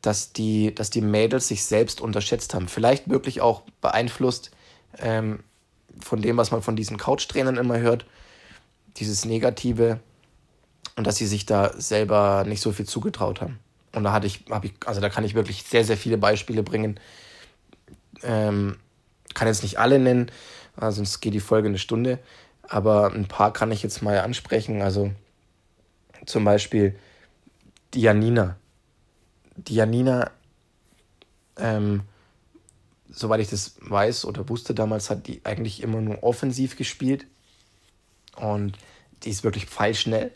dass 0.03 0.33
die, 0.33 0.75
dass 0.75 0.91
die 0.91 1.01
Mädels 1.01 1.49
sich 1.49 1.65
selbst 1.65 2.01
unterschätzt 2.01 2.55
haben. 2.55 2.69
Vielleicht 2.69 3.09
wirklich 3.09 3.41
auch 3.41 3.63
beeinflusst 3.81 4.51
ähm, 4.99 5.41
von 6.01 6.23
dem, 6.23 6.37
was 6.37 6.51
man 6.51 6.63
von 6.63 6.77
diesen 6.77 6.97
Couch-Trainern 6.97 7.57
immer 7.57 7.79
hört, 7.79 8.07
dieses 8.97 9.25
Negative 9.25 10.01
und 10.97 11.07
dass 11.07 11.17
sie 11.17 11.27
sich 11.27 11.47
da 11.47 11.73
selber 11.81 12.45
nicht 12.47 12.61
so 12.61 12.73
viel 12.73 12.87
zugetraut 12.87 13.41
haben. 13.41 13.59
Und 13.93 14.05
da 14.05 14.13
hatte 14.13 14.27
ich, 14.27 14.45
habe 14.51 14.67
ich, 14.67 14.75
also 14.85 15.01
da 15.01 15.09
kann 15.09 15.25
ich 15.25 15.35
wirklich 15.35 15.65
sehr, 15.65 15.85
sehr 15.85 15.97
viele 15.97 16.19
Beispiele 16.19 16.63
bringen. 16.63 17.01
Ähm, 18.23 18.77
kann 19.35 19.49
jetzt 19.49 19.63
nicht 19.63 19.79
alle 19.79 19.99
nennen, 19.99 20.31
sonst 20.77 21.21
geht 21.21 21.35
die 21.35 21.41
Folge 21.41 21.69
eine 21.69 21.79
Stunde. 21.79 22.19
Aber 22.63 23.13
ein 23.13 23.27
paar 23.27 23.53
kann 23.53 23.73
ich 23.73 23.83
jetzt 23.83 24.03
mal 24.03 24.19
ansprechen. 24.21 24.83
Also 24.83 25.11
zum 26.29 26.45
Beispiel 26.45 26.99
die 27.95 28.03
Janina. 28.03 28.57
Die 29.57 29.75
Janina, 29.75 30.31
ähm, 31.57 32.03
soweit 33.11 33.41
ich 33.41 33.49
das 33.49 33.77
weiß 33.81 34.25
oder 34.25 34.49
wusste 34.49 34.75
damals, 34.75 35.11
hat 35.11 35.27
die 35.27 35.41
eigentlich 35.45 35.83
immer 35.83 36.01
nur 36.01 36.23
offensiv 36.23 36.77
gespielt. 36.77 37.27
Und 38.37 38.79
die 39.23 39.31
ist 39.31 39.43
wirklich 39.43 39.67
pfeilschnell. 39.67 40.33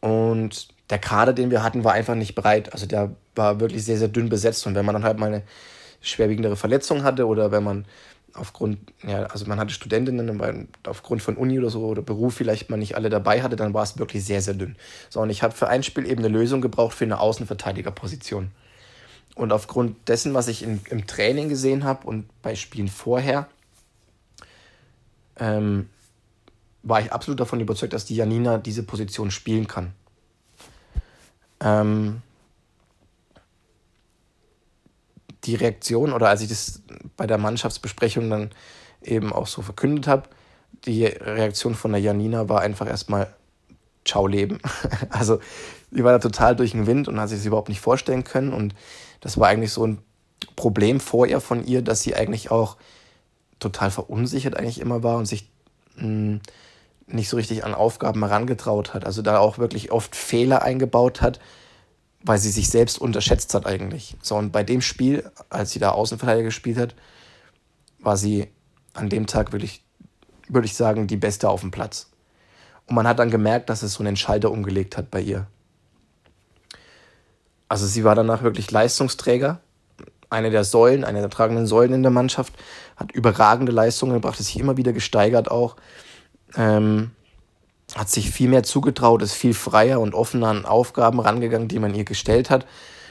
Und 0.00 0.68
der 0.90 0.98
Kader, 0.98 1.32
den 1.32 1.50
wir 1.50 1.62
hatten, 1.62 1.84
war 1.84 1.92
einfach 1.92 2.16
nicht 2.16 2.34
breit. 2.34 2.72
Also 2.72 2.86
der 2.86 3.14
war 3.34 3.60
wirklich 3.60 3.84
sehr, 3.84 3.98
sehr 3.98 4.08
dünn 4.08 4.28
besetzt. 4.28 4.66
Und 4.66 4.74
wenn 4.74 4.84
man 4.84 4.94
dann 4.94 5.04
halt 5.04 5.18
mal 5.18 5.26
eine 5.26 5.42
schwerwiegendere 6.00 6.56
Verletzung 6.56 7.04
hatte 7.04 7.26
oder 7.26 7.52
wenn 7.52 7.62
man 7.62 7.86
aufgrund, 8.34 8.78
ja, 9.02 9.24
also 9.24 9.46
man 9.46 9.58
hatte 9.58 9.72
Studentinnen, 9.72 10.38
weil 10.38 10.66
aufgrund 10.86 11.22
von 11.22 11.36
Uni 11.36 11.58
oder 11.58 11.70
so 11.70 11.84
oder 11.86 12.02
Beruf 12.02 12.34
vielleicht 12.34 12.70
mal 12.70 12.76
nicht 12.76 12.96
alle 12.96 13.10
dabei 13.10 13.42
hatte, 13.42 13.56
dann 13.56 13.74
war 13.74 13.82
es 13.82 13.98
wirklich 13.98 14.24
sehr, 14.24 14.42
sehr 14.42 14.54
dünn. 14.54 14.76
So, 15.10 15.20
und 15.20 15.30
ich 15.30 15.42
habe 15.42 15.54
für 15.54 15.68
ein 15.68 15.82
Spiel 15.82 16.06
eben 16.06 16.24
eine 16.24 16.28
Lösung 16.28 16.60
gebraucht 16.60 16.94
für 16.94 17.04
eine 17.04 17.20
Außenverteidigerposition. 17.20 18.50
Und 19.34 19.52
aufgrund 19.52 20.08
dessen, 20.08 20.34
was 20.34 20.48
ich 20.48 20.62
in, 20.62 20.80
im 20.90 21.06
Training 21.06 21.48
gesehen 21.48 21.84
habe 21.84 22.06
und 22.06 22.26
bei 22.42 22.54
Spielen 22.54 22.88
vorher, 22.88 23.48
ähm, 25.36 25.88
war 26.82 27.00
ich 27.00 27.12
absolut 27.12 27.40
davon 27.40 27.60
überzeugt, 27.60 27.92
dass 27.92 28.04
die 28.04 28.16
Janina 28.16 28.58
diese 28.58 28.82
Position 28.82 29.30
spielen 29.30 29.68
kann. 29.68 29.92
Ähm, 31.60 32.22
die 35.44 35.54
Reaktion 35.54 36.12
oder 36.12 36.28
als 36.28 36.40
ich 36.40 36.48
das 36.48 36.82
bei 37.16 37.26
der 37.26 37.38
Mannschaftsbesprechung 37.38 38.30
dann 38.30 38.50
eben 39.02 39.32
auch 39.32 39.46
so 39.46 39.62
verkündet 39.62 40.06
habe, 40.06 40.28
die 40.84 41.04
Reaktion 41.04 41.74
von 41.74 41.92
der 41.92 42.00
Janina 42.00 42.48
war 42.48 42.60
einfach 42.60 42.86
erstmal 42.86 43.32
Ciao 44.04 44.26
Leben. 44.26 44.60
Also 45.10 45.40
die 45.90 46.02
war 46.04 46.12
da 46.12 46.18
total 46.18 46.56
durch 46.56 46.72
den 46.72 46.86
Wind 46.86 47.06
und 47.06 47.20
hat 47.20 47.28
sich 47.28 47.38
das 47.38 47.46
überhaupt 47.46 47.68
nicht 47.68 47.80
vorstellen 47.80 48.24
können 48.24 48.52
und 48.52 48.74
das 49.20 49.38
war 49.38 49.48
eigentlich 49.48 49.72
so 49.72 49.86
ein 49.86 49.98
Problem 50.56 51.00
vor 51.00 51.26
ihr 51.26 51.40
von 51.40 51.64
ihr, 51.64 51.82
dass 51.82 52.02
sie 52.02 52.14
eigentlich 52.14 52.50
auch 52.50 52.76
total 53.60 53.90
verunsichert 53.90 54.56
eigentlich 54.56 54.80
immer 54.80 55.02
war 55.02 55.18
und 55.18 55.26
sich 55.26 55.48
mh, 55.96 56.02
hm, 56.02 56.40
nicht 57.06 57.28
so 57.28 57.36
richtig 57.36 57.64
an 57.64 57.74
Aufgaben 57.74 58.24
herangetraut 58.24 58.94
hat. 58.94 59.04
Also 59.04 59.22
da 59.22 59.38
auch 59.38 59.58
wirklich 59.58 59.92
oft 59.92 60.16
Fehler 60.16 60.62
eingebaut 60.62 61.20
hat, 61.20 61.40
weil 62.24 62.38
sie 62.38 62.50
sich 62.50 62.68
selbst 62.68 62.98
unterschätzt 62.98 63.54
hat 63.54 63.66
eigentlich. 63.66 64.16
So, 64.22 64.36
und 64.36 64.52
bei 64.52 64.62
dem 64.62 64.80
Spiel, 64.80 65.30
als 65.50 65.72
sie 65.72 65.78
da 65.78 65.90
Außenverteidiger 65.90 66.44
gespielt 66.44 66.78
hat, 66.78 66.94
war 67.98 68.16
sie 68.16 68.48
an 68.94 69.08
dem 69.08 69.26
Tag 69.26 69.52
wirklich, 69.52 69.82
würde 70.48 70.66
ich 70.66 70.74
sagen, 70.74 71.06
die 71.06 71.16
Beste 71.16 71.48
auf 71.48 71.60
dem 71.60 71.70
Platz. 71.70 72.10
Und 72.86 72.94
man 72.94 73.06
hat 73.06 73.18
dann 73.18 73.30
gemerkt, 73.30 73.70
dass 73.70 73.82
es 73.82 73.94
so 73.94 74.02
einen 74.02 74.16
Schalter 74.16 74.50
umgelegt 74.50 74.96
hat 74.96 75.10
bei 75.10 75.20
ihr. 75.20 75.46
Also 77.68 77.86
sie 77.86 78.04
war 78.04 78.14
danach 78.14 78.42
wirklich 78.42 78.70
Leistungsträger, 78.70 79.60
eine 80.28 80.50
der 80.50 80.64
Säulen, 80.64 81.04
eine 81.04 81.20
der 81.20 81.30
tragenden 81.30 81.66
Säulen 81.66 81.94
in 81.94 82.02
der 82.02 82.10
Mannschaft, 82.10 82.52
hat 82.96 83.12
überragende 83.12 83.72
Leistungen 83.72 84.14
gebracht, 84.14 84.38
ist 84.40 84.46
sich 84.46 84.58
immer 84.58 84.76
wieder 84.76 84.92
gesteigert 84.92 85.50
auch. 85.50 85.76
Ähm, 86.56 87.12
hat 87.94 88.08
sich 88.08 88.30
viel 88.30 88.48
mehr 88.48 88.62
zugetraut, 88.62 89.22
ist 89.22 89.34
viel 89.34 89.54
freier 89.54 90.00
und 90.00 90.14
offener 90.14 90.48
an 90.48 90.64
Aufgaben 90.64 91.20
rangegangen, 91.20 91.68
die 91.68 91.78
man 91.78 91.94
ihr 91.94 92.04
gestellt 92.04 92.50
hat 92.50 92.66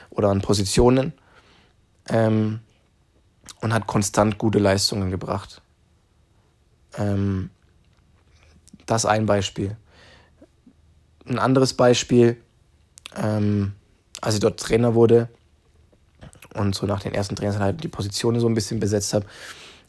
oder 0.10 0.30
an 0.30 0.42
Positionen 0.42 1.14
ähm, 2.10 2.60
und 3.62 3.74
hat 3.74 3.88
konstant 3.88 4.38
gute 4.38 4.60
Leistungen 4.60 5.12
gebracht. 5.12 5.62
Ähm, 6.98 7.50
das 8.86 9.06
ein 9.06 9.26
Beispiel. 9.26 9.78
Ein 11.28 11.40
anderes 11.40 11.76
Beispiel, 11.76 12.38
ähm, 13.16 13.74
als 14.20 14.36
ich 14.36 14.40
dort 14.42 14.60
Trainer 14.60 14.96
wurde 14.96 15.30
und 16.56 16.76
so 16.76 16.86
nach 16.86 17.02
den 17.02 17.14
ersten 17.14 17.36
Trainingseinheiten 17.36 17.80
die 17.80 17.88
Positionen 17.88 18.40
so 18.40 18.48
ein 18.48 18.56
bisschen 18.56 18.80
besetzt 18.80 19.14
habe, 19.14 19.26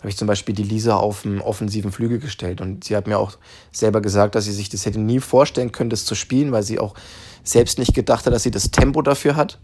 habe 0.02 0.08
ich 0.08 0.16
zum 0.16 0.26
Beispiel 0.26 0.52
die 0.52 0.64
Lisa 0.64 0.96
auf 0.96 1.22
dem 1.22 1.40
offensiven 1.40 1.92
Flügel 1.92 2.18
gestellt. 2.18 2.60
Und 2.60 2.82
sie 2.82 2.96
hat 2.96 3.06
mir 3.06 3.20
auch 3.20 3.38
selber 3.70 4.00
gesagt, 4.00 4.34
dass 4.34 4.46
sie 4.46 4.52
sich 4.52 4.68
das 4.68 4.84
hätte 4.84 4.98
nie 4.98 5.20
vorstellen 5.20 5.70
können, 5.70 5.90
das 5.90 6.04
zu 6.04 6.16
spielen, 6.16 6.50
weil 6.50 6.64
sie 6.64 6.80
auch 6.80 6.96
selbst 7.44 7.78
nicht 7.78 7.94
gedacht 7.94 8.26
hat, 8.26 8.32
dass 8.32 8.42
sie 8.42 8.50
das 8.50 8.72
Tempo 8.72 9.00
dafür 9.02 9.36
hat. 9.36 9.60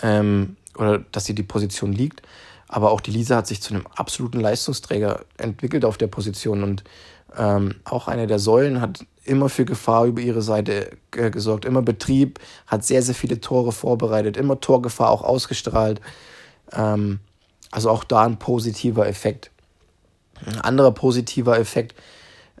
Ähm, 0.00 0.56
oder 0.78 1.00
dass 1.10 1.24
sie 1.24 1.34
die 1.34 1.42
Position 1.42 1.92
liegt. 1.92 2.22
Aber 2.68 2.92
auch 2.92 3.00
die 3.00 3.10
Lisa 3.10 3.34
hat 3.34 3.48
sich 3.48 3.60
zu 3.60 3.74
einem 3.74 3.84
absoluten 3.96 4.38
Leistungsträger 4.38 5.24
entwickelt 5.38 5.84
auf 5.84 5.98
der 5.98 6.06
Position. 6.06 6.62
Und 6.62 6.84
ähm, 7.36 7.74
auch 7.82 8.06
eine 8.06 8.28
der 8.28 8.38
Säulen 8.38 8.80
hat 8.80 9.04
immer 9.24 9.48
für 9.48 9.64
Gefahr 9.64 10.06
über 10.06 10.20
ihre 10.20 10.42
Seite 10.42 10.96
gesorgt, 11.10 11.64
immer 11.64 11.82
Betrieb, 11.82 12.38
hat 12.68 12.84
sehr, 12.84 13.02
sehr 13.02 13.16
viele 13.16 13.40
Tore 13.40 13.72
vorbereitet, 13.72 14.36
immer 14.36 14.60
Torgefahr 14.60 15.10
auch 15.10 15.22
ausgestrahlt. 15.22 16.00
Ähm, 16.72 17.18
also 17.72 17.90
auch 17.90 18.04
da 18.04 18.24
ein 18.24 18.38
positiver 18.38 19.08
Effekt. 19.08 19.50
Ein 20.46 20.60
anderer 20.60 20.92
positiver 20.92 21.58
Effekt 21.58 21.94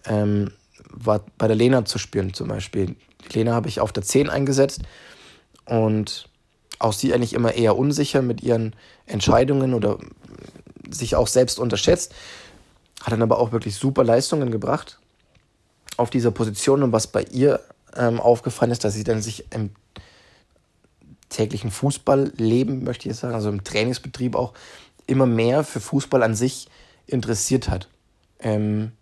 ähm, 0.06 0.50
war 0.90 1.24
bei 1.38 1.46
der 1.46 1.56
Lena 1.56 1.84
zu 1.84 1.98
spüren 1.98 2.34
zum 2.34 2.48
Beispiel. 2.48 2.96
Die 3.30 3.38
Lena 3.38 3.54
habe 3.54 3.68
ich 3.68 3.78
auf 3.78 3.92
der 3.92 4.02
10 4.02 4.28
eingesetzt 4.28 4.80
und 5.66 6.28
auch 6.80 6.92
sie 6.92 7.14
eigentlich 7.14 7.34
immer 7.34 7.54
eher 7.54 7.76
unsicher 7.76 8.22
mit 8.22 8.42
ihren 8.42 8.74
Entscheidungen 9.06 9.74
oder 9.74 9.98
sich 10.90 11.14
auch 11.14 11.28
selbst 11.28 11.60
unterschätzt. 11.60 12.14
Hat 13.02 13.12
dann 13.12 13.22
aber 13.22 13.38
auch 13.38 13.52
wirklich 13.52 13.76
super 13.76 14.04
Leistungen 14.04 14.50
gebracht 14.50 14.98
auf 15.96 16.10
dieser 16.10 16.30
Position 16.30 16.82
und 16.82 16.92
was 16.92 17.06
bei 17.06 17.22
ihr 17.22 17.60
ähm, 17.96 18.18
aufgefallen 18.18 18.72
ist, 18.72 18.84
dass 18.84 18.94
sie 18.94 19.04
dann 19.04 19.22
sich 19.22 19.44
im 19.52 19.70
täglichen 21.28 21.70
Fußballleben, 21.70 22.84
möchte 22.84 23.02
ich 23.02 23.12
jetzt 23.12 23.20
sagen, 23.20 23.34
also 23.34 23.48
im 23.48 23.64
Trainingsbetrieb 23.64 24.34
auch 24.34 24.52
immer 25.06 25.26
mehr 25.26 25.64
für 25.64 25.80
Fußball 25.80 26.22
an 26.22 26.34
sich 26.34 26.68
interessiert 27.06 27.68
hat. 27.68 27.88
Ähm, 28.38 28.92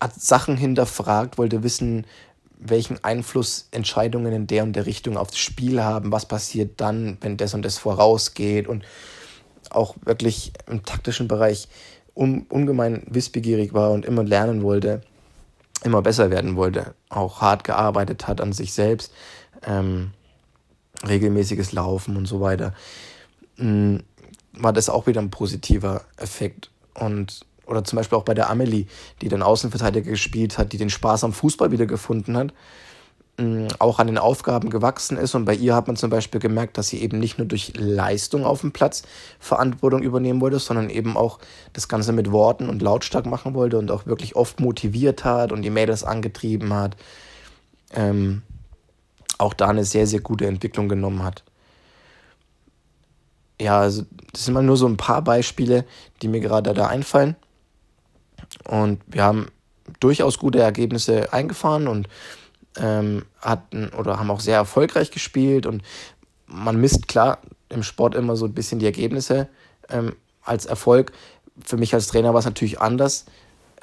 hat 0.00 0.20
Sachen 0.20 0.56
hinterfragt, 0.56 1.38
wollte 1.38 1.62
wissen, 1.62 2.06
welchen 2.58 3.02
Einfluss 3.04 3.68
Entscheidungen 3.70 4.32
in 4.32 4.46
der 4.46 4.64
und 4.64 4.72
der 4.74 4.86
Richtung 4.86 5.16
auf 5.16 5.28
das 5.28 5.38
Spiel 5.38 5.82
haben, 5.82 6.12
was 6.12 6.26
passiert 6.26 6.80
dann, 6.80 7.18
wenn 7.20 7.36
das 7.36 7.54
und 7.54 7.62
das 7.62 7.78
vorausgeht 7.78 8.66
und 8.66 8.84
auch 9.70 9.96
wirklich 10.04 10.52
im 10.66 10.84
taktischen 10.84 11.28
Bereich 11.28 11.68
un 12.14 12.46
ungemein 12.48 13.04
wissbegierig 13.08 13.74
war 13.74 13.92
und 13.92 14.04
immer 14.04 14.24
lernen 14.24 14.62
wollte, 14.62 15.02
immer 15.84 16.02
besser 16.02 16.30
werden 16.30 16.56
wollte, 16.56 16.94
auch 17.08 17.40
hart 17.40 17.62
gearbeitet 17.62 18.26
hat 18.26 18.40
an 18.40 18.52
sich 18.52 18.72
selbst, 18.72 19.12
ähm, 19.64 20.10
regelmäßiges 21.06 21.72
Laufen 21.72 22.16
und 22.16 22.26
so 22.26 22.40
weiter. 22.40 22.74
War 24.52 24.72
das 24.72 24.88
auch 24.88 25.06
wieder 25.06 25.20
ein 25.20 25.30
positiver 25.30 26.02
Effekt. 26.16 26.70
Und, 26.94 27.40
oder 27.66 27.84
zum 27.84 27.96
Beispiel 27.96 28.18
auch 28.18 28.24
bei 28.24 28.34
der 28.34 28.50
Amelie, 28.50 28.86
die 29.20 29.28
den 29.28 29.42
Außenverteidiger 29.42 30.10
gespielt 30.10 30.58
hat, 30.58 30.72
die 30.72 30.78
den 30.78 30.90
Spaß 30.90 31.24
am 31.24 31.32
Fußball 31.32 31.70
wieder 31.70 31.86
gefunden 31.86 32.36
hat, 32.36 32.52
mm, 33.38 33.66
auch 33.78 33.98
an 33.98 34.06
den 34.08 34.18
Aufgaben 34.18 34.70
gewachsen 34.70 35.16
ist. 35.16 35.34
Und 35.34 35.44
bei 35.44 35.54
ihr 35.54 35.74
hat 35.74 35.86
man 35.86 35.96
zum 35.96 36.10
Beispiel 36.10 36.40
gemerkt, 36.40 36.78
dass 36.78 36.88
sie 36.88 37.00
eben 37.02 37.18
nicht 37.18 37.38
nur 37.38 37.46
durch 37.46 37.72
Leistung 37.76 38.44
auf 38.44 38.62
dem 38.62 38.72
Platz 38.72 39.02
Verantwortung 39.38 40.02
übernehmen 40.02 40.40
wollte, 40.40 40.58
sondern 40.58 40.90
eben 40.90 41.16
auch 41.16 41.38
das 41.72 41.88
Ganze 41.88 42.12
mit 42.12 42.32
Worten 42.32 42.68
und 42.68 42.82
lautstark 42.82 43.26
machen 43.26 43.54
wollte 43.54 43.78
und 43.78 43.90
auch 43.90 44.06
wirklich 44.06 44.34
oft 44.34 44.60
motiviert 44.60 45.24
hat 45.24 45.52
und 45.52 45.62
die 45.62 45.70
Mädels 45.70 46.04
angetrieben 46.04 46.74
hat. 46.74 46.96
Ähm, 47.92 48.42
auch 49.38 49.54
da 49.54 49.68
eine 49.68 49.84
sehr, 49.84 50.06
sehr 50.06 50.20
gute 50.20 50.46
Entwicklung 50.46 50.88
genommen 50.88 51.22
hat 51.22 51.44
ja, 53.60 53.80
also 53.80 54.04
das 54.32 54.44
sind 54.44 54.54
mal 54.54 54.62
nur 54.62 54.76
so 54.76 54.86
ein 54.86 54.96
paar 54.96 55.22
Beispiele, 55.22 55.84
die 56.22 56.28
mir 56.28 56.40
gerade 56.40 56.74
da 56.74 56.86
einfallen. 56.86 57.36
Und 58.64 59.00
wir 59.06 59.24
haben 59.24 59.48
durchaus 60.00 60.38
gute 60.38 60.60
Ergebnisse 60.60 61.32
eingefahren 61.32 61.88
und 61.88 62.08
ähm, 62.78 63.24
hatten 63.40 63.88
oder 63.90 64.18
haben 64.18 64.30
auch 64.30 64.40
sehr 64.40 64.56
erfolgreich 64.56 65.10
gespielt 65.10 65.66
und 65.66 65.82
man 66.46 66.80
misst 66.80 67.08
klar 67.08 67.38
im 67.68 67.82
Sport 67.82 68.14
immer 68.14 68.36
so 68.36 68.46
ein 68.46 68.54
bisschen 68.54 68.78
die 68.78 68.86
Ergebnisse 68.86 69.48
ähm, 69.90 70.14
als 70.42 70.66
Erfolg. 70.66 71.12
Für 71.64 71.76
mich 71.76 71.92
als 71.94 72.06
Trainer 72.06 72.32
war 72.32 72.38
es 72.38 72.44
natürlich 72.44 72.80
anders 72.80 73.26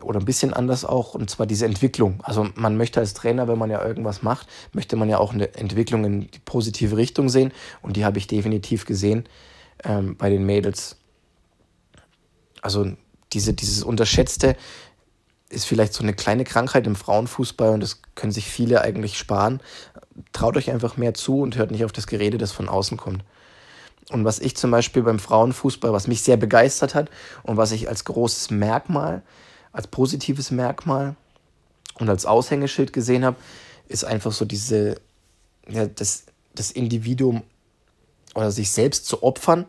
oder 0.01 0.19
ein 0.19 0.25
bisschen 0.25 0.53
anders 0.53 0.85
auch 0.85 1.13
und 1.13 1.29
zwar 1.29 1.45
diese 1.45 1.65
Entwicklung. 1.65 2.19
Also 2.23 2.47
man 2.55 2.77
möchte 2.77 2.99
als 2.99 3.13
Trainer, 3.13 3.47
wenn 3.47 3.57
man 3.57 3.69
ja 3.69 3.85
irgendwas 3.85 4.23
macht, 4.23 4.47
möchte 4.73 4.95
man 4.95 5.09
ja 5.09 5.17
auch 5.17 5.33
eine 5.33 5.53
Entwicklung 5.55 6.05
in 6.05 6.21
die 6.21 6.39
positive 6.43 6.97
Richtung 6.97 7.29
sehen 7.29 7.51
und 7.81 7.97
die 7.97 8.05
habe 8.05 8.17
ich 8.17 8.27
definitiv 8.27 8.85
gesehen 8.85 9.27
ähm, 9.83 10.15
bei 10.17 10.29
den 10.29 10.45
Mädels. 10.45 10.97
Also 12.61 12.93
diese, 13.33 13.53
dieses 13.53 13.83
unterschätzte, 13.83 14.55
ist 15.49 15.65
vielleicht 15.65 15.93
so 15.93 16.03
eine 16.03 16.13
kleine 16.13 16.43
Krankheit 16.43 16.87
im 16.87 16.95
Frauenfußball 16.95 17.69
und 17.69 17.79
das 17.81 18.01
können 18.15 18.31
sich 18.31 18.45
viele 18.45 18.81
eigentlich 18.81 19.17
sparen. 19.17 19.61
Traut 20.33 20.57
euch 20.57 20.71
einfach 20.71 20.97
mehr 20.97 21.13
zu 21.13 21.41
und 21.41 21.55
hört 21.55 21.71
nicht 21.71 21.85
auf 21.85 21.91
das 21.91 22.07
Gerede, 22.07 22.37
das 22.37 22.51
von 22.51 22.67
außen 22.67 22.97
kommt. 22.97 23.23
Und 24.11 24.23
was 24.23 24.39
ich 24.39 24.55
zum 24.55 24.71
Beispiel 24.71 25.03
beim 25.03 25.19
Frauenfußball, 25.19 25.91
was 25.91 26.07
mich 26.07 26.21
sehr 26.21 26.37
begeistert 26.37 26.93
hat 26.93 27.09
und 27.43 27.57
was 27.57 27.71
ich 27.71 27.89
als 27.89 28.05
großes 28.05 28.51
Merkmal, 28.51 29.23
als 29.71 29.87
positives 29.87 30.51
Merkmal 30.51 31.15
und 31.95 32.09
als 32.09 32.25
Aushängeschild 32.25 32.93
gesehen 32.93 33.25
habe, 33.25 33.37
ist 33.87 34.05
einfach 34.05 34.31
so 34.31 34.45
diese, 34.45 35.01
ja, 35.67 35.85
das, 35.87 36.25
das 36.53 36.71
Individuum 36.71 37.43
oder 38.35 38.51
sich 38.51 38.71
selbst 38.71 39.07
zu 39.07 39.23
opfern 39.23 39.65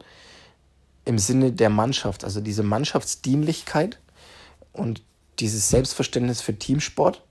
im 1.07 1.19
Sinne 1.19 1.53
der 1.53 1.71
Mannschaft, 1.71 2.25
also 2.25 2.41
diese 2.41 2.65
Mannschaftsdienlichkeit 2.65 3.99
und 4.73 5.03
dieses 5.39 5.71
Selbstverständnis 5.71 6.41
für 6.41 6.59
Teamsport, 6.59 7.23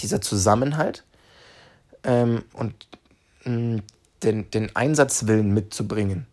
dieser 0.00 0.20
Zusammenhalt 0.20 1.04
ähm, 2.04 2.44
und 2.52 2.86
mh, 3.44 3.52
mm, 3.52 3.82
den, 4.22 4.50
den 4.50 4.74
Einsatzwillen 4.74 5.52
mitzubringen. 5.52 6.26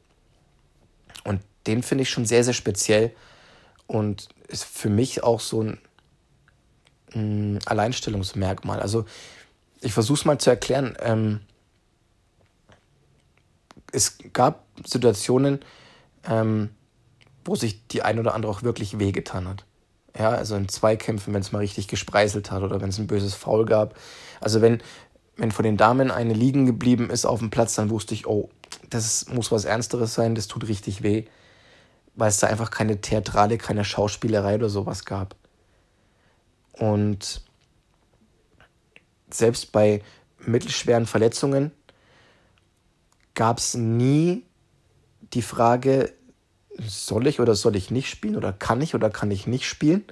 Und 1.23 1.41
den 1.67 1.83
finde 1.83 2.03
ich 2.03 2.09
schon 2.09 2.25
sehr, 2.25 2.43
sehr 2.43 2.53
speziell 2.53 3.11
und 3.87 4.29
ist 4.47 4.65
für 4.65 4.89
mich 4.89 5.23
auch 5.23 5.39
so 5.39 5.63
ein 5.63 5.79
mh, 7.13 7.21
mm, 7.21 7.59
Alleinstellungsmerkmal. 7.65 8.79
Also 8.79 9.05
ich 9.81 9.93
versuche 9.93 10.19
es 10.19 10.25
mal 10.25 10.39
zu 10.39 10.49
erklären. 10.49 10.95
Ähm, 10.99 11.41
es 13.95 14.17
gab 14.33 14.65
Situationen, 14.85 15.59
ähm, 16.27 16.69
wo 17.43 17.55
sich 17.55 17.87
die 17.87 18.01
ein 18.01 18.19
oder 18.19 18.35
andere 18.35 18.51
auch 18.51 18.63
wirklich 18.63 18.99
wehgetan 18.99 19.47
hat. 19.47 19.65
Ja, 20.17 20.29
also 20.29 20.55
in 20.55 20.69
Zweikämpfen, 20.69 21.33
wenn 21.33 21.41
es 21.41 21.51
mal 21.51 21.59
richtig 21.59 21.87
gespreiselt 21.87 22.51
hat 22.51 22.63
oder 22.63 22.81
wenn 22.81 22.89
es 22.89 22.97
ein 22.97 23.07
böses 23.07 23.33
Foul 23.33 23.65
gab. 23.65 23.95
Also 24.39 24.61
wenn, 24.61 24.81
wenn 25.35 25.51
von 25.51 25.63
den 25.63 25.77
Damen 25.77 26.11
eine 26.11 26.33
liegen 26.33 26.65
geblieben 26.65 27.09
ist 27.09 27.25
auf 27.25 27.39
dem 27.39 27.49
Platz, 27.49 27.75
dann 27.75 27.89
wusste 27.89 28.13
ich, 28.13 28.25
oh, 28.25 28.49
das 28.89 29.27
muss 29.27 29.51
was 29.51 29.65
Ernsteres 29.65 30.13
sein, 30.13 30.35
das 30.35 30.47
tut 30.47 30.67
richtig 30.67 31.03
weh. 31.03 31.25
Weil 32.15 32.29
es 32.29 32.39
da 32.39 32.47
einfach 32.47 32.71
keine 32.71 33.01
Theatrale, 33.01 33.57
keine 33.57 33.83
Schauspielerei 33.83 34.55
oder 34.55 34.69
sowas 34.69 35.03
gab. 35.03 35.35
Und 36.71 37.43
selbst 39.29 39.73
bei 39.73 40.01
mittelschweren 40.39 41.05
Verletzungen 41.05 41.71
gab 43.35 43.59
es 43.59 43.75
nie 43.75 44.43
die 45.33 45.41
Frage, 45.41 46.13
soll 46.79 47.27
ich 47.27 47.39
oder 47.39 47.55
soll 47.55 47.75
ich 47.75 47.91
nicht 47.91 48.09
spielen 48.09 48.35
oder 48.35 48.51
kann 48.53 48.81
ich 48.81 48.95
oder 48.95 49.09
kann 49.09 49.31
ich 49.31 49.47
nicht 49.47 49.65
spielen, 49.65 50.03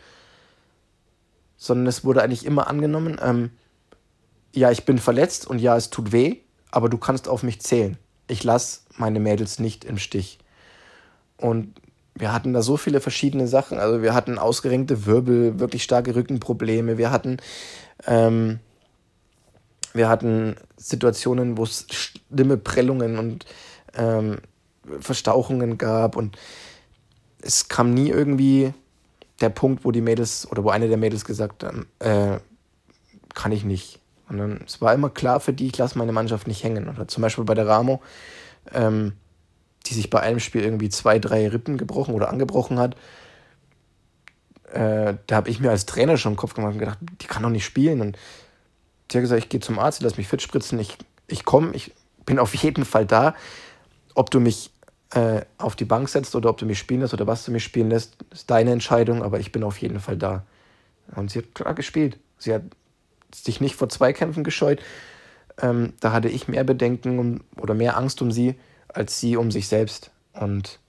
sondern 1.57 1.87
es 1.87 2.03
wurde 2.03 2.21
eigentlich 2.21 2.45
immer 2.45 2.67
angenommen, 2.67 3.19
ähm, 3.21 3.51
ja, 4.53 4.69
ich 4.71 4.85
bin 4.85 4.99
verletzt 4.99 5.47
und 5.47 5.59
ja, 5.59 5.75
es 5.75 5.89
tut 5.89 6.11
weh, 6.11 6.37
aber 6.71 6.89
du 6.89 6.97
kannst 6.97 7.27
auf 7.27 7.43
mich 7.43 7.61
zählen. 7.61 7.97
Ich 8.27 8.43
lasse 8.43 8.81
meine 8.97 9.19
Mädels 9.19 9.59
nicht 9.59 9.83
im 9.83 9.97
Stich. 9.97 10.39
Und 11.37 11.73
wir 12.15 12.31
hatten 12.31 12.53
da 12.53 12.61
so 12.61 12.77
viele 12.77 13.01
verschiedene 13.01 13.47
Sachen. 13.47 13.79
Also 13.79 14.01
wir 14.01 14.13
hatten 14.13 14.37
ausgerenkte 14.37 15.05
Wirbel, 15.05 15.59
wirklich 15.59 15.83
starke 15.83 16.15
Rückenprobleme. 16.15 16.97
Wir 16.97 17.11
hatten, 17.11 17.37
ähm, 18.05 18.59
wir 19.93 20.09
hatten 20.09 20.55
Situationen, 20.77 21.57
wo 21.57 21.63
es 21.63 21.85
schlimme 21.89 22.57
Prellungen 22.57 23.17
und 23.17 23.45
ähm, 23.95 24.39
Verstauchungen 24.99 25.77
gab 25.77 26.15
und 26.15 26.37
es 27.41 27.67
kam 27.67 27.93
nie 27.93 28.09
irgendwie 28.09 28.73
der 29.41 29.49
Punkt, 29.49 29.85
wo 29.85 29.91
die 29.91 30.01
Mädels 30.01 30.49
oder 30.49 30.63
wo 30.63 30.69
eine 30.69 30.87
der 30.87 30.97
Mädels 30.97 31.25
gesagt 31.25 31.63
haben, 31.63 31.87
äh, 31.99 32.37
kann 33.33 33.51
ich 33.51 33.63
nicht. 33.63 33.99
Und 34.29 34.37
dann, 34.37 34.61
es 34.65 34.81
war 34.81 34.93
immer 34.93 35.09
klar 35.09 35.39
für 35.39 35.53
die, 35.53 35.67
ich 35.67 35.77
lasse 35.77 35.97
meine 35.97 36.11
Mannschaft 36.11 36.47
nicht 36.47 36.63
hängen. 36.63 36.87
Oder 36.87 37.07
zum 37.07 37.21
Beispiel 37.21 37.43
bei 37.43 37.53
der 37.53 37.67
Ramo, 37.67 38.01
ähm, 38.73 39.13
die 39.85 39.93
sich 39.93 40.09
bei 40.09 40.21
einem 40.21 40.39
Spiel 40.39 40.63
irgendwie 40.63 40.89
zwei, 40.89 41.19
drei 41.19 41.47
Rippen 41.49 41.77
gebrochen 41.77 42.15
oder 42.15 42.29
angebrochen 42.29 42.79
hat. 42.79 42.95
Äh, 44.71 45.15
da 45.27 45.35
habe 45.35 45.49
ich 45.49 45.59
mir 45.59 45.71
als 45.71 45.85
Trainer 45.85 46.17
schon 46.17 46.33
im 46.33 46.37
Kopf 46.37 46.53
gemacht 46.53 46.73
und 46.73 46.79
gedacht, 46.79 46.99
die 47.21 47.27
kann 47.27 47.43
doch 47.43 47.49
nicht 47.49 47.65
spielen. 47.65 48.01
Und 48.01 48.17
sie 49.13 49.19
hat 49.19 49.23
gesagt, 49.23 49.43
ich 49.43 49.49
gehe 49.49 49.59
zum 49.59 49.77
Arzt, 49.77 50.01
lass 50.01 50.17
mich 50.17 50.27
fit 50.27 50.41
spritzen, 50.41 50.79
ich, 50.79 50.97
ich 51.27 51.45
komme, 51.45 51.73
ich 51.75 51.93
bin 52.25 52.39
auf 52.39 52.55
jeden 52.55 52.83
Fall 52.83 53.05
da. 53.05 53.35
Ob 54.15 54.31
du 54.31 54.39
mich 54.39 54.71
äh, 55.11 55.41
auf 55.59 55.75
die 55.75 55.85
Bank 55.85 56.09
setzt 56.09 56.35
oder 56.35 56.49
ob 56.49 56.57
du 56.57 56.65
mich 56.65 56.79
spielen 56.79 57.01
lässt 57.01 57.13
oder 57.13 57.27
was 57.27 57.45
du 57.45 57.51
mich 57.51 57.63
spielen 57.63 57.89
lässt, 57.89 58.15
ist 58.31 58.49
deine 58.49 58.71
Entscheidung, 58.71 59.21
aber 59.21 59.39
ich 59.39 59.51
bin 59.51 59.63
auf 59.63 59.77
jeden 59.77 59.99
Fall 59.99 60.17
da. 60.17 60.43
Und 61.15 61.29
sie 61.29 61.39
hat 61.39 61.53
klar 61.53 61.75
gespielt. 61.75 62.17
Sie 62.39 62.53
hat 62.53 62.63
sich 63.33 63.61
nicht 63.61 63.75
vor 63.75 63.87
Zweikämpfen 63.87 64.43
gescheut. 64.43 64.81
Ähm, 65.61 65.93
da 65.99 66.11
hatte 66.11 66.29
ich 66.29 66.47
mehr 66.47 66.63
Bedenken 66.63 67.19
um, 67.19 67.41
oder 67.57 67.75
mehr 67.75 67.97
Angst 67.97 68.19
um 68.23 68.31
sie, 68.31 68.55
als 68.87 69.19
sie 69.19 69.37
um 69.37 69.51
sich 69.51 69.67
selbst. 69.67 70.09
Und 70.33 70.79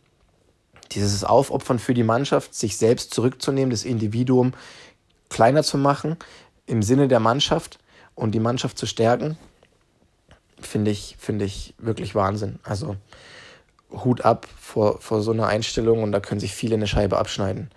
dieses 0.92 1.24
Aufopfern 1.24 1.78
für 1.78 1.92
die 1.92 2.04
Mannschaft, 2.04 2.54
sich 2.54 2.78
selbst 2.78 3.12
zurückzunehmen, 3.12 3.70
das 3.70 3.84
Individuum 3.84 4.54
kleiner 5.28 5.62
zu 5.62 5.76
machen, 5.76 6.16
im 6.64 6.82
Sinne 6.82 7.08
der 7.08 7.20
Mannschaft 7.20 7.78
und 8.14 8.33
die 8.33 8.40
Mannschaft 8.40 8.79
zu 8.79 8.87
stärken, 8.87 9.37
finde 10.61 10.90
ich, 10.90 11.16
finde 11.18 11.44
ich 11.44 11.74
wirklich 11.79 12.14
Wahnsinn. 12.14 12.59
Also 12.62 12.96
Hut 13.90 14.22
ab 14.22 14.46
vor, 14.59 15.00
vor 15.00 15.22
so 15.22 15.33
einer 15.33 15.46
Einstellung 15.46 16.03
und 16.03 16.12
da 16.12 16.20
können 16.20 16.40
sich 16.40 16.55
viele 16.55 16.74
eine 16.74 16.87
Scheibe 16.87 17.18
abschneiden. 17.18 17.70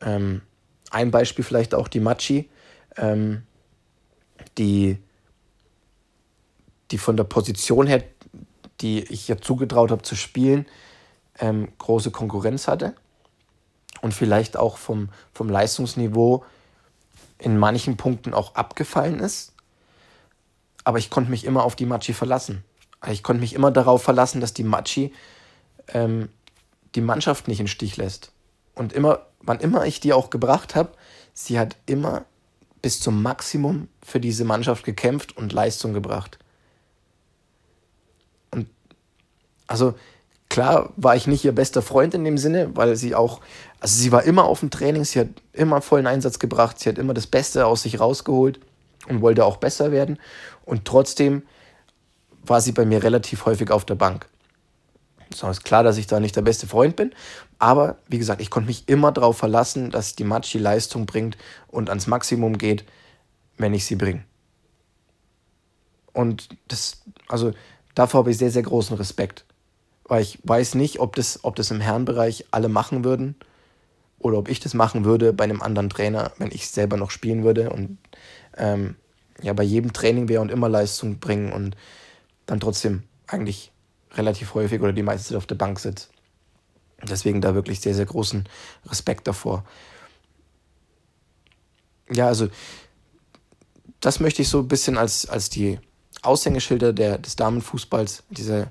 Ähm, 0.00 0.42
ein 0.90 1.10
Beispiel 1.10 1.44
vielleicht 1.44 1.74
auch 1.74 1.88
die 1.88 2.00
Machi, 2.00 2.48
ähm, 2.96 3.42
die, 4.58 4.98
die 6.90 6.98
von 6.98 7.16
der 7.16 7.24
Position 7.24 7.86
her, 7.86 8.02
die 8.80 9.04
ich 9.12 9.28
ihr 9.28 9.40
zugetraut 9.40 9.90
habe 9.90 10.02
zu 10.02 10.14
spielen, 10.14 10.66
ähm, 11.38 11.68
große 11.78 12.10
Konkurrenz 12.10 12.68
hatte 12.68 12.94
und 14.02 14.14
vielleicht 14.14 14.56
auch 14.56 14.76
vom, 14.76 15.08
vom 15.32 15.48
Leistungsniveau 15.48 16.44
in 17.38 17.58
manchen 17.58 17.96
Punkten 17.96 18.34
auch 18.34 18.54
abgefallen 18.54 19.18
ist. 19.18 19.53
Aber 20.84 20.98
ich 20.98 21.10
konnte 21.10 21.30
mich 21.30 21.44
immer 21.44 21.64
auf 21.64 21.76
die 21.76 21.86
Machi 21.86 22.12
verlassen. 22.12 22.62
Ich 23.10 23.22
konnte 23.22 23.40
mich 23.40 23.54
immer 23.54 23.70
darauf 23.70 24.02
verlassen, 24.02 24.40
dass 24.40 24.54
die 24.54 24.64
Machi 24.64 25.12
ähm, 25.88 26.28
die 26.94 27.00
Mannschaft 27.00 27.48
nicht 27.48 27.60
im 27.60 27.66
Stich 27.66 27.96
lässt. 27.96 28.32
Und 28.74 28.92
immer, 28.92 29.26
wann 29.40 29.60
immer 29.60 29.86
ich 29.86 30.00
die 30.00 30.12
auch 30.12 30.30
gebracht 30.30 30.74
habe, 30.74 30.92
sie 31.32 31.58
hat 31.58 31.76
immer 31.86 32.24
bis 32.82 33.00
zum 33.00 33.22
Maximum 33.22 33.88
für 34.02 34.20
diese 34.20 34.44
Mannschaft 34.44 34.84
gekämpft 34.84 35.36
und 35.36 35.52
Leistung 35.52 35.94
gebracht. 35.94 36.38
Und 38.50 38.68
also 39.66 39.94
klar 40.48 40.92
war 40.96 41.16
ich 41.16 41.26
nicht 41.26 41.44
ihr 41.44 41.54
bester 41.54 41.82
Freund 41.82 42.14
in 42.14 42.24
dem 42.24 42.38
Sinne, 42.38 42.76
weil 42.76 42.96
sie 42.96 43.14
auch, 43.14 43.40
also 43.80 43.98
sie 43.98 44.12
war 44.12 44.24
immer 44.24 44.44
auf 44.44 44.60
dem 44.60 44.70
Training, 44.70 45.04
sie 45.04 45.20
hat 45.20 45.28
immer 45.52 45.80
vollen 45.80 46.06
Einsatz 46.06 46.38
gebracht, 46.38 46.78
sie 46.78 46.88
hat 46.88 46.98
immer 46.98 47.14
das 47.14 47.26
Beste 47.26 47.66
aus 47.66 47.82
sich 47.82 48.00
rausgeholt 48.00 48.60
und 49.08 49.20
wollte 49.20 49.44
auch 49.44 49.56
besser 49.56 49.92
werden. 49.92 50.18
Und 50.64 50.84
trotzdem 50.84 51.42
war 52.44 52.60
sie 52.60 52.72
bei 52.72 52.84
mir 52.84 53.02
relativ 53.02 53.46
häufig 53.46 53.70
auf 53.70 53.84
der 53.84 53.94
Bank. 53.94 54.28
So 55.34 55.48
ist 55.48 55.64
klar, 55.64 55.82
dass 55.82 55.96
ich 55.96 56.06
da 56.06 56.20
nicht 56.20 56.36
der 56.36 56.42
beste 56.42 56.66
Freund 56.66 56.96
bin. 56.96 57.12
Aber 57.58 57.96
wie 58.08 58.18
gesagt, 58.18 58.40
ich 58.40 58.50
konnte 58.50 58.68
mich 58.68 58.88
immer 58.88 59.10
darauf 59.12 59.38
verlassen, 59.38 59.90
dass 59.90 60.14
die 60.14 60.24
Matschi 60.24 60.58
Leistung 60.58 61.06
bringt 61.06 61.36
und 61.68 61.88
ans 61.88 62.06
Maximum 62.06 62.58
geht, 62.58 62.84
wenn 63.56 63.74
ich 63.74 63.86
sie 63.86 63.96
bringe. 63.96 64.24
Und 66.12 66.48
das, 66.68 67.02
also 67.28 67.52
davor 67.94 68.20
habe 68.20 68.30
ich 68.30 68.38
sehr, 68.38 68.50
sehr 68.50 68.62
großen 68.62 68.96
Respekt. 68.96 69.44
Weil 70.04 70.22
ich 70.22 70.38
weiß 70.42 70.74
nicht, 70.74 71.00
ob 71.00 71.16
das, 71.16 71.42
ob 71.42 71.56
das 71.56 71.70
im 71.70 71.80
Herrenbereich 71.80 72.46
alle 72.50 72.68
machen 72.68 73.04
würden 73.04 73.36
oder 74.18 74.38
ob 74.38 74.48
ich 74.48 74.60
das 74.60 74.74
machen 74.74 75.04
würde 75.04 75.32
bei 75.32 75.44
einem 75.44 75.62
anderen 75.62 75.90
Trainer, 75.90 76.32
wenn 76.38 76.52
ich 76.52 76.68
selber 76.68 76.96
noch 76.96 77.10
spielen 77.10 77.42
würde 77.42 77.70
und 77.70 77.98
ähm, 78.56 78.96
ja, 79.42 79.52
bei 79.52 79.62
jedem 79.62 79.92
Training 79.92 80.28
wäre 80.28 80.40
und 80.40 80.50
immer 80.50 80.68
Leistung 80.68 81.18
bringen 81.18 81.52
und 81.52 81.76
dann 82.46 82.60
trotzdem 82.60 83.02
eigentlich 83.26 83.72
relativ 84.12 84.54
häufig 84.54 84.80
oder 84.80 84.92
die 84.92 85.02
meiste 85.02 85.28
Zeit 85.28 85.36
auf 85.36 85.46
der 85.46 85.56
Bank 85.56 85.80
sitzt. 85.80 86.10
Deswegen 87.02 87.40
da 87.40 87.54
wirklich 87.54 87.80
sehr, 87.80 87.94
sehr 87.94 88.06
großen 88.06 88.48
Respekt 88.86 89.26
davor. 89.26 89.64
Ja, 92.10 92.28
also 92.28 92.48
das 94.00 94.20
möchte 94.20 94.42
ich 94.42 94.48
so 94.48 94.60
ein 94.60 94.68
bisschen 94.68 94.98
als, 94.98 95.26
als 95.28 95.50
die 95.50 95.78
Aushängeschilder 96.22 96.92
der, 96.92 97.18
des 97.18 97.36
Damenfußballs, 97.36 98.24
diese 98.30 98.70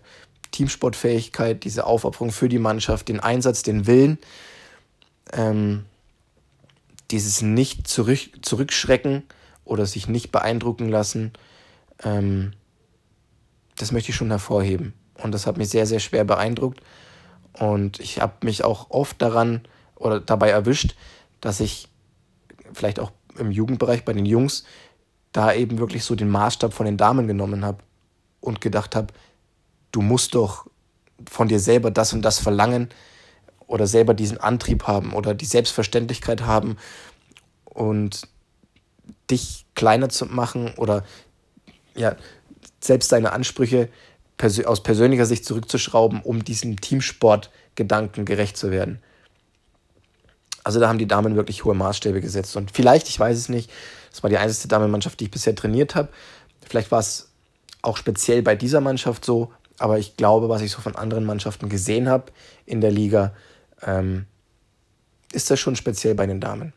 Teamsportfähigkeit, 0.51 1.63
diese 1.63 1.85
Aufopferung 1.85 2.31
für 2.31 2.49
die 2.49 2.59
Mannschaft, 2.59 3.07
den 3.09 3.19
Einsatz, 3.19 3.63
den 3.63 3.87
Willen, 3.87 4.17
ähm, 5.33 5.85
dieses 7.11 7.41
nicht 7.41 7.87
zurück, 7.87 8.73
oder 9.65 9.85
sich 9.85 10.07
nicht 10.07 10.31
beeindrucken 10.31 10.89
lassen, 10.89 11.33
ähm, 12.03 12.53
das 13.77 13.91
möchte 13.91 14.11
ich 14.11 14.15
schon 14.15 14.29
hervorheben. 14.29 14.93
Und 15.21 15.31
das 15.31 15.47
hat 15.47 15.57
mich 15.57 15.69
sehr, 15.69 15.85
sehr 15.85 15.99
schwer 15.99 16.23
beeindruckt. 16.23 16.81
Und 17.53 17.99
ich 17.99 18.21
habe 18.21 18.45
mich 18.45 18.63
auch 18.63 18.89
oft 18.89 19.21
daran 19.21 19.61
oder 19.95 20.19
dabei 20.19 20.49
erwischt, 20.49 20.95
dass 21.41 21.59
ich 21.59 21.87
vielleicht 22.73 22.99
auch 22.99 23.11
im 23.37 23.51
Jugendbereich 23.51 24.05
bei 24.05 24.13
den 24.13 24.25
Jungs 24.25 24.63
da 25.31 25.53
eben 25.53 25.79
wirklich 25.79 26.03
so 26.03 26.15
den 26.15 26.29
Maßstab 26.29 26.73
von 26.73 26.85
den 26.85 26.97
Damen 26.97 27.27
genommen 27.27 27.65
habe 27.65 27.79
und 28.39 28.61
gedacht 28.61 28.95
habe, 28.95 29.13
du 29.91 30.01
musst 30.01 30.35
doch 30.35 30.67
von 31.27 31.47
dir 31.47 31.59
selber 31.59 31.91
das 31.91 32.13
und 32.13 32.21
das 32.21 32.39
verlangen 32.39 32.89
oder 33.67 33.87
selber 33.87 34.13
diesen 34.13 34.37
Antrieb 34.37 34.87
haben 34.87 35.13
oder 35.13 35.33
die 35.33 35.45
Selbstverständlichkeit 35.45 36.41
haben 36.45 36.77
und 37.65 38.27
dich 39.29 39.65
kleiner 39.75 40.09
zu 40.09 40.25
machen 40.25 40.73
oder 40.77 41.03
ja, 41.95 42.15
selbst 42.79 43.11
deine 43.11 43.31
Ansprüche 43.31 43.89
aus 44.65 44.83
persönlicher 44.83 45.25
Sicht 45.25 45.45
zurückzuschrauben, 45.45 46.21
um 46.21 46.43
diesem 46.43 46.81
Teamsportgedanken 46.81 48.25
gerecht 48.25 48.57
zu 48.57 48.71
werden. 48.71 48.99
Also 50.63 50.79
da 50.79 50.87
haben 50.87 50.97
die 50.97 51.07
Damen 51.07 51.35
wirklich 51.35 51.65
hohe 51.65 51.75
Maßstäbe 51.75 52.21
gesetzt. 52.21 52.55
Und 52.55 52.71
vielleicht, 52.71 53.07
ich 53.09 53.19
weiß 53.19 53.37
es 53.37 53.49
nicht, 53.49 53.69
das 54.11 54.23
war 54.23 54.29
die 54.29 54.37
einzige 54.37 54.67
Damenmannschaft, 54.67 55.19
die 55.19 55.25
ich 55.25 55.31
bisher 55.31 55.55
trainiert 55.55 55.95
habe. 55.95 56.09
Vielleicht 56.67 56.91
war 56.91 56.99
es 56.99 57.29
auch 57.81 57.97
speziell 57.97 58.41
bei 58.41 58.55
dieser 58.55 58.81
Mannschaft 58.81 59.25
so, 59.25 59.51
aber 59.77 59.97
ich 59.99 60.17
glaube, 60.17 60.49
was 60.49 60.61
ich 60.61 60.71
so 60.71 60.81
von 60.81 60.95
anderen 60.95 61.25
Mannschaften 61.25 61.67
gesehen 61.67 62.07
habe 62.09 62.31
in 62.65 62.79
der 62.79 62.91
Liga, 62.91 63.33
ähm, 63.81 64.25
ist 65.31 65.51
das 65.51 65.59
schon 65.59 65.75
speziell 65.75 66.15
bei 66.15 66.25
den 66.25 66.39
Damen. 66.39 66.73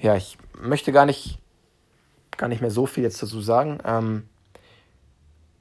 Ja, 0.00 0.14
ich 0.14 0.38
möchte 0.60 0.92
gar 0.92 1.06
nicht, 1.06 1.38
gar 2.36 2.48
nicht 2.48 2.60
mehr 2.60 2.70
so 2.70 2.86
viel 2.86 3.02
jetzt 3.02 3.22
dazu 3.22 3.40
sagen. 3.40 3.78
Ähm, 3.84 4.28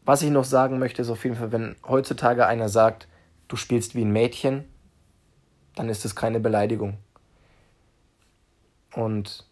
was 0.06 0.21
ich 0.21 0.30
noch 0.30 0.45
sagen 0.45 0.80
möchte, 0.80 1.02
ist 1.02 1.10
auf 1.10 1.23
jeden 1.23 1.36
Fall, 1.36 1.52
wenn 1.52 1.76
heutzutage 1.88 2.45
einer 2.45 2.69
sagt, 2.69 3.08
du 3.47 3.56
spielst 3.56 3.95
wie 3.95 4.06
ein 4.06 4.12
Mädchen, 4.12 4.65
dann 5.76 5.89
ist 5.89 6.06
das 6.06 6.15
keine 6.15 6.39
Beleidigung. 6.39 6.97
Und 8.93 9.45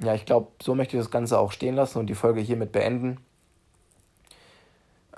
ja, 0.00 0.14
ich 0.14 0.26
glaube, 0.26 0.48
so 0.62 0.74
möchte 0.74 0.96
ich 0.96 1.02
das 1.02 1.10
Ganze 1.10 1.38
auch 1.38 1.52
stehen 1.52 1.74
lassen 1.74 1.98
und 1.98 2.06
die 2.06 2.14
Folge 2.14 2.40
hiermit 2.40 2.72
beenden. 2.72 3.18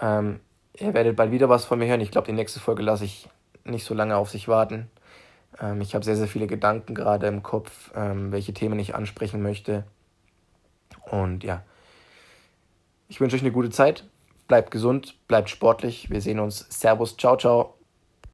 Ähm, 0.01 0.41
ihr 0.79 0.95
werdet 0.95 1.17
bald 1.17 1.31
wieder 1.31 1.49
was 1.49 1.65
von 1.65 1.79
mir 1.79 1.87
hören. 1.87 2.01
Ich 2.01 2.11
glaube, 2.11 2.27
die 2.27 2.33
nächste 2.33 2.61
Folge 2.61 2.83
lasse 2.83 3.05
ich 3.05 3.29
nicht 3.65 3.85
so 3.85 3.95
lange 3.95 4.17
auf 4.17 4.31
sich 4.31 4.49
warten. 4.49 4.91
Ähm, 5.61 5.81
ich 5.81 5.95
habe 5.95 6.05
sehr, 6.05 6.17
sehr 6.17 6.29
viele 6.29 6.47
Gedanken 6.47 6.95
gerade 6.95 7.27
im 7.27 7.43
Kopf, 7.43 7.91
ähm, 7.95 8.33
welche 8.33 8.55
Themen 8.55 8.79
ich 8.79 8.95
ansprechen 8.95 9.43
möchte. 9.43 9.85
Und 11.11 11.45
ja, 11.45 11.63
ich 13.09 13.21
wünsche 13.21 13.37
euch 13.37 13.43
eine 13.43 13.53
gute 13.53 13.71
Zeit. 13.71 14.05
Bleibt 14.49 14.71
gesund, 14.71 15.17
bleibt 15.29 15.51
sportlich. 15.51 16.11
Wir 16.11 16.21
sehen 16.21 16.41
uns. 16.41 16.67
Servus, 16.71 17.17
ciao, 17.17 17.37
ciao. 17.37 17.76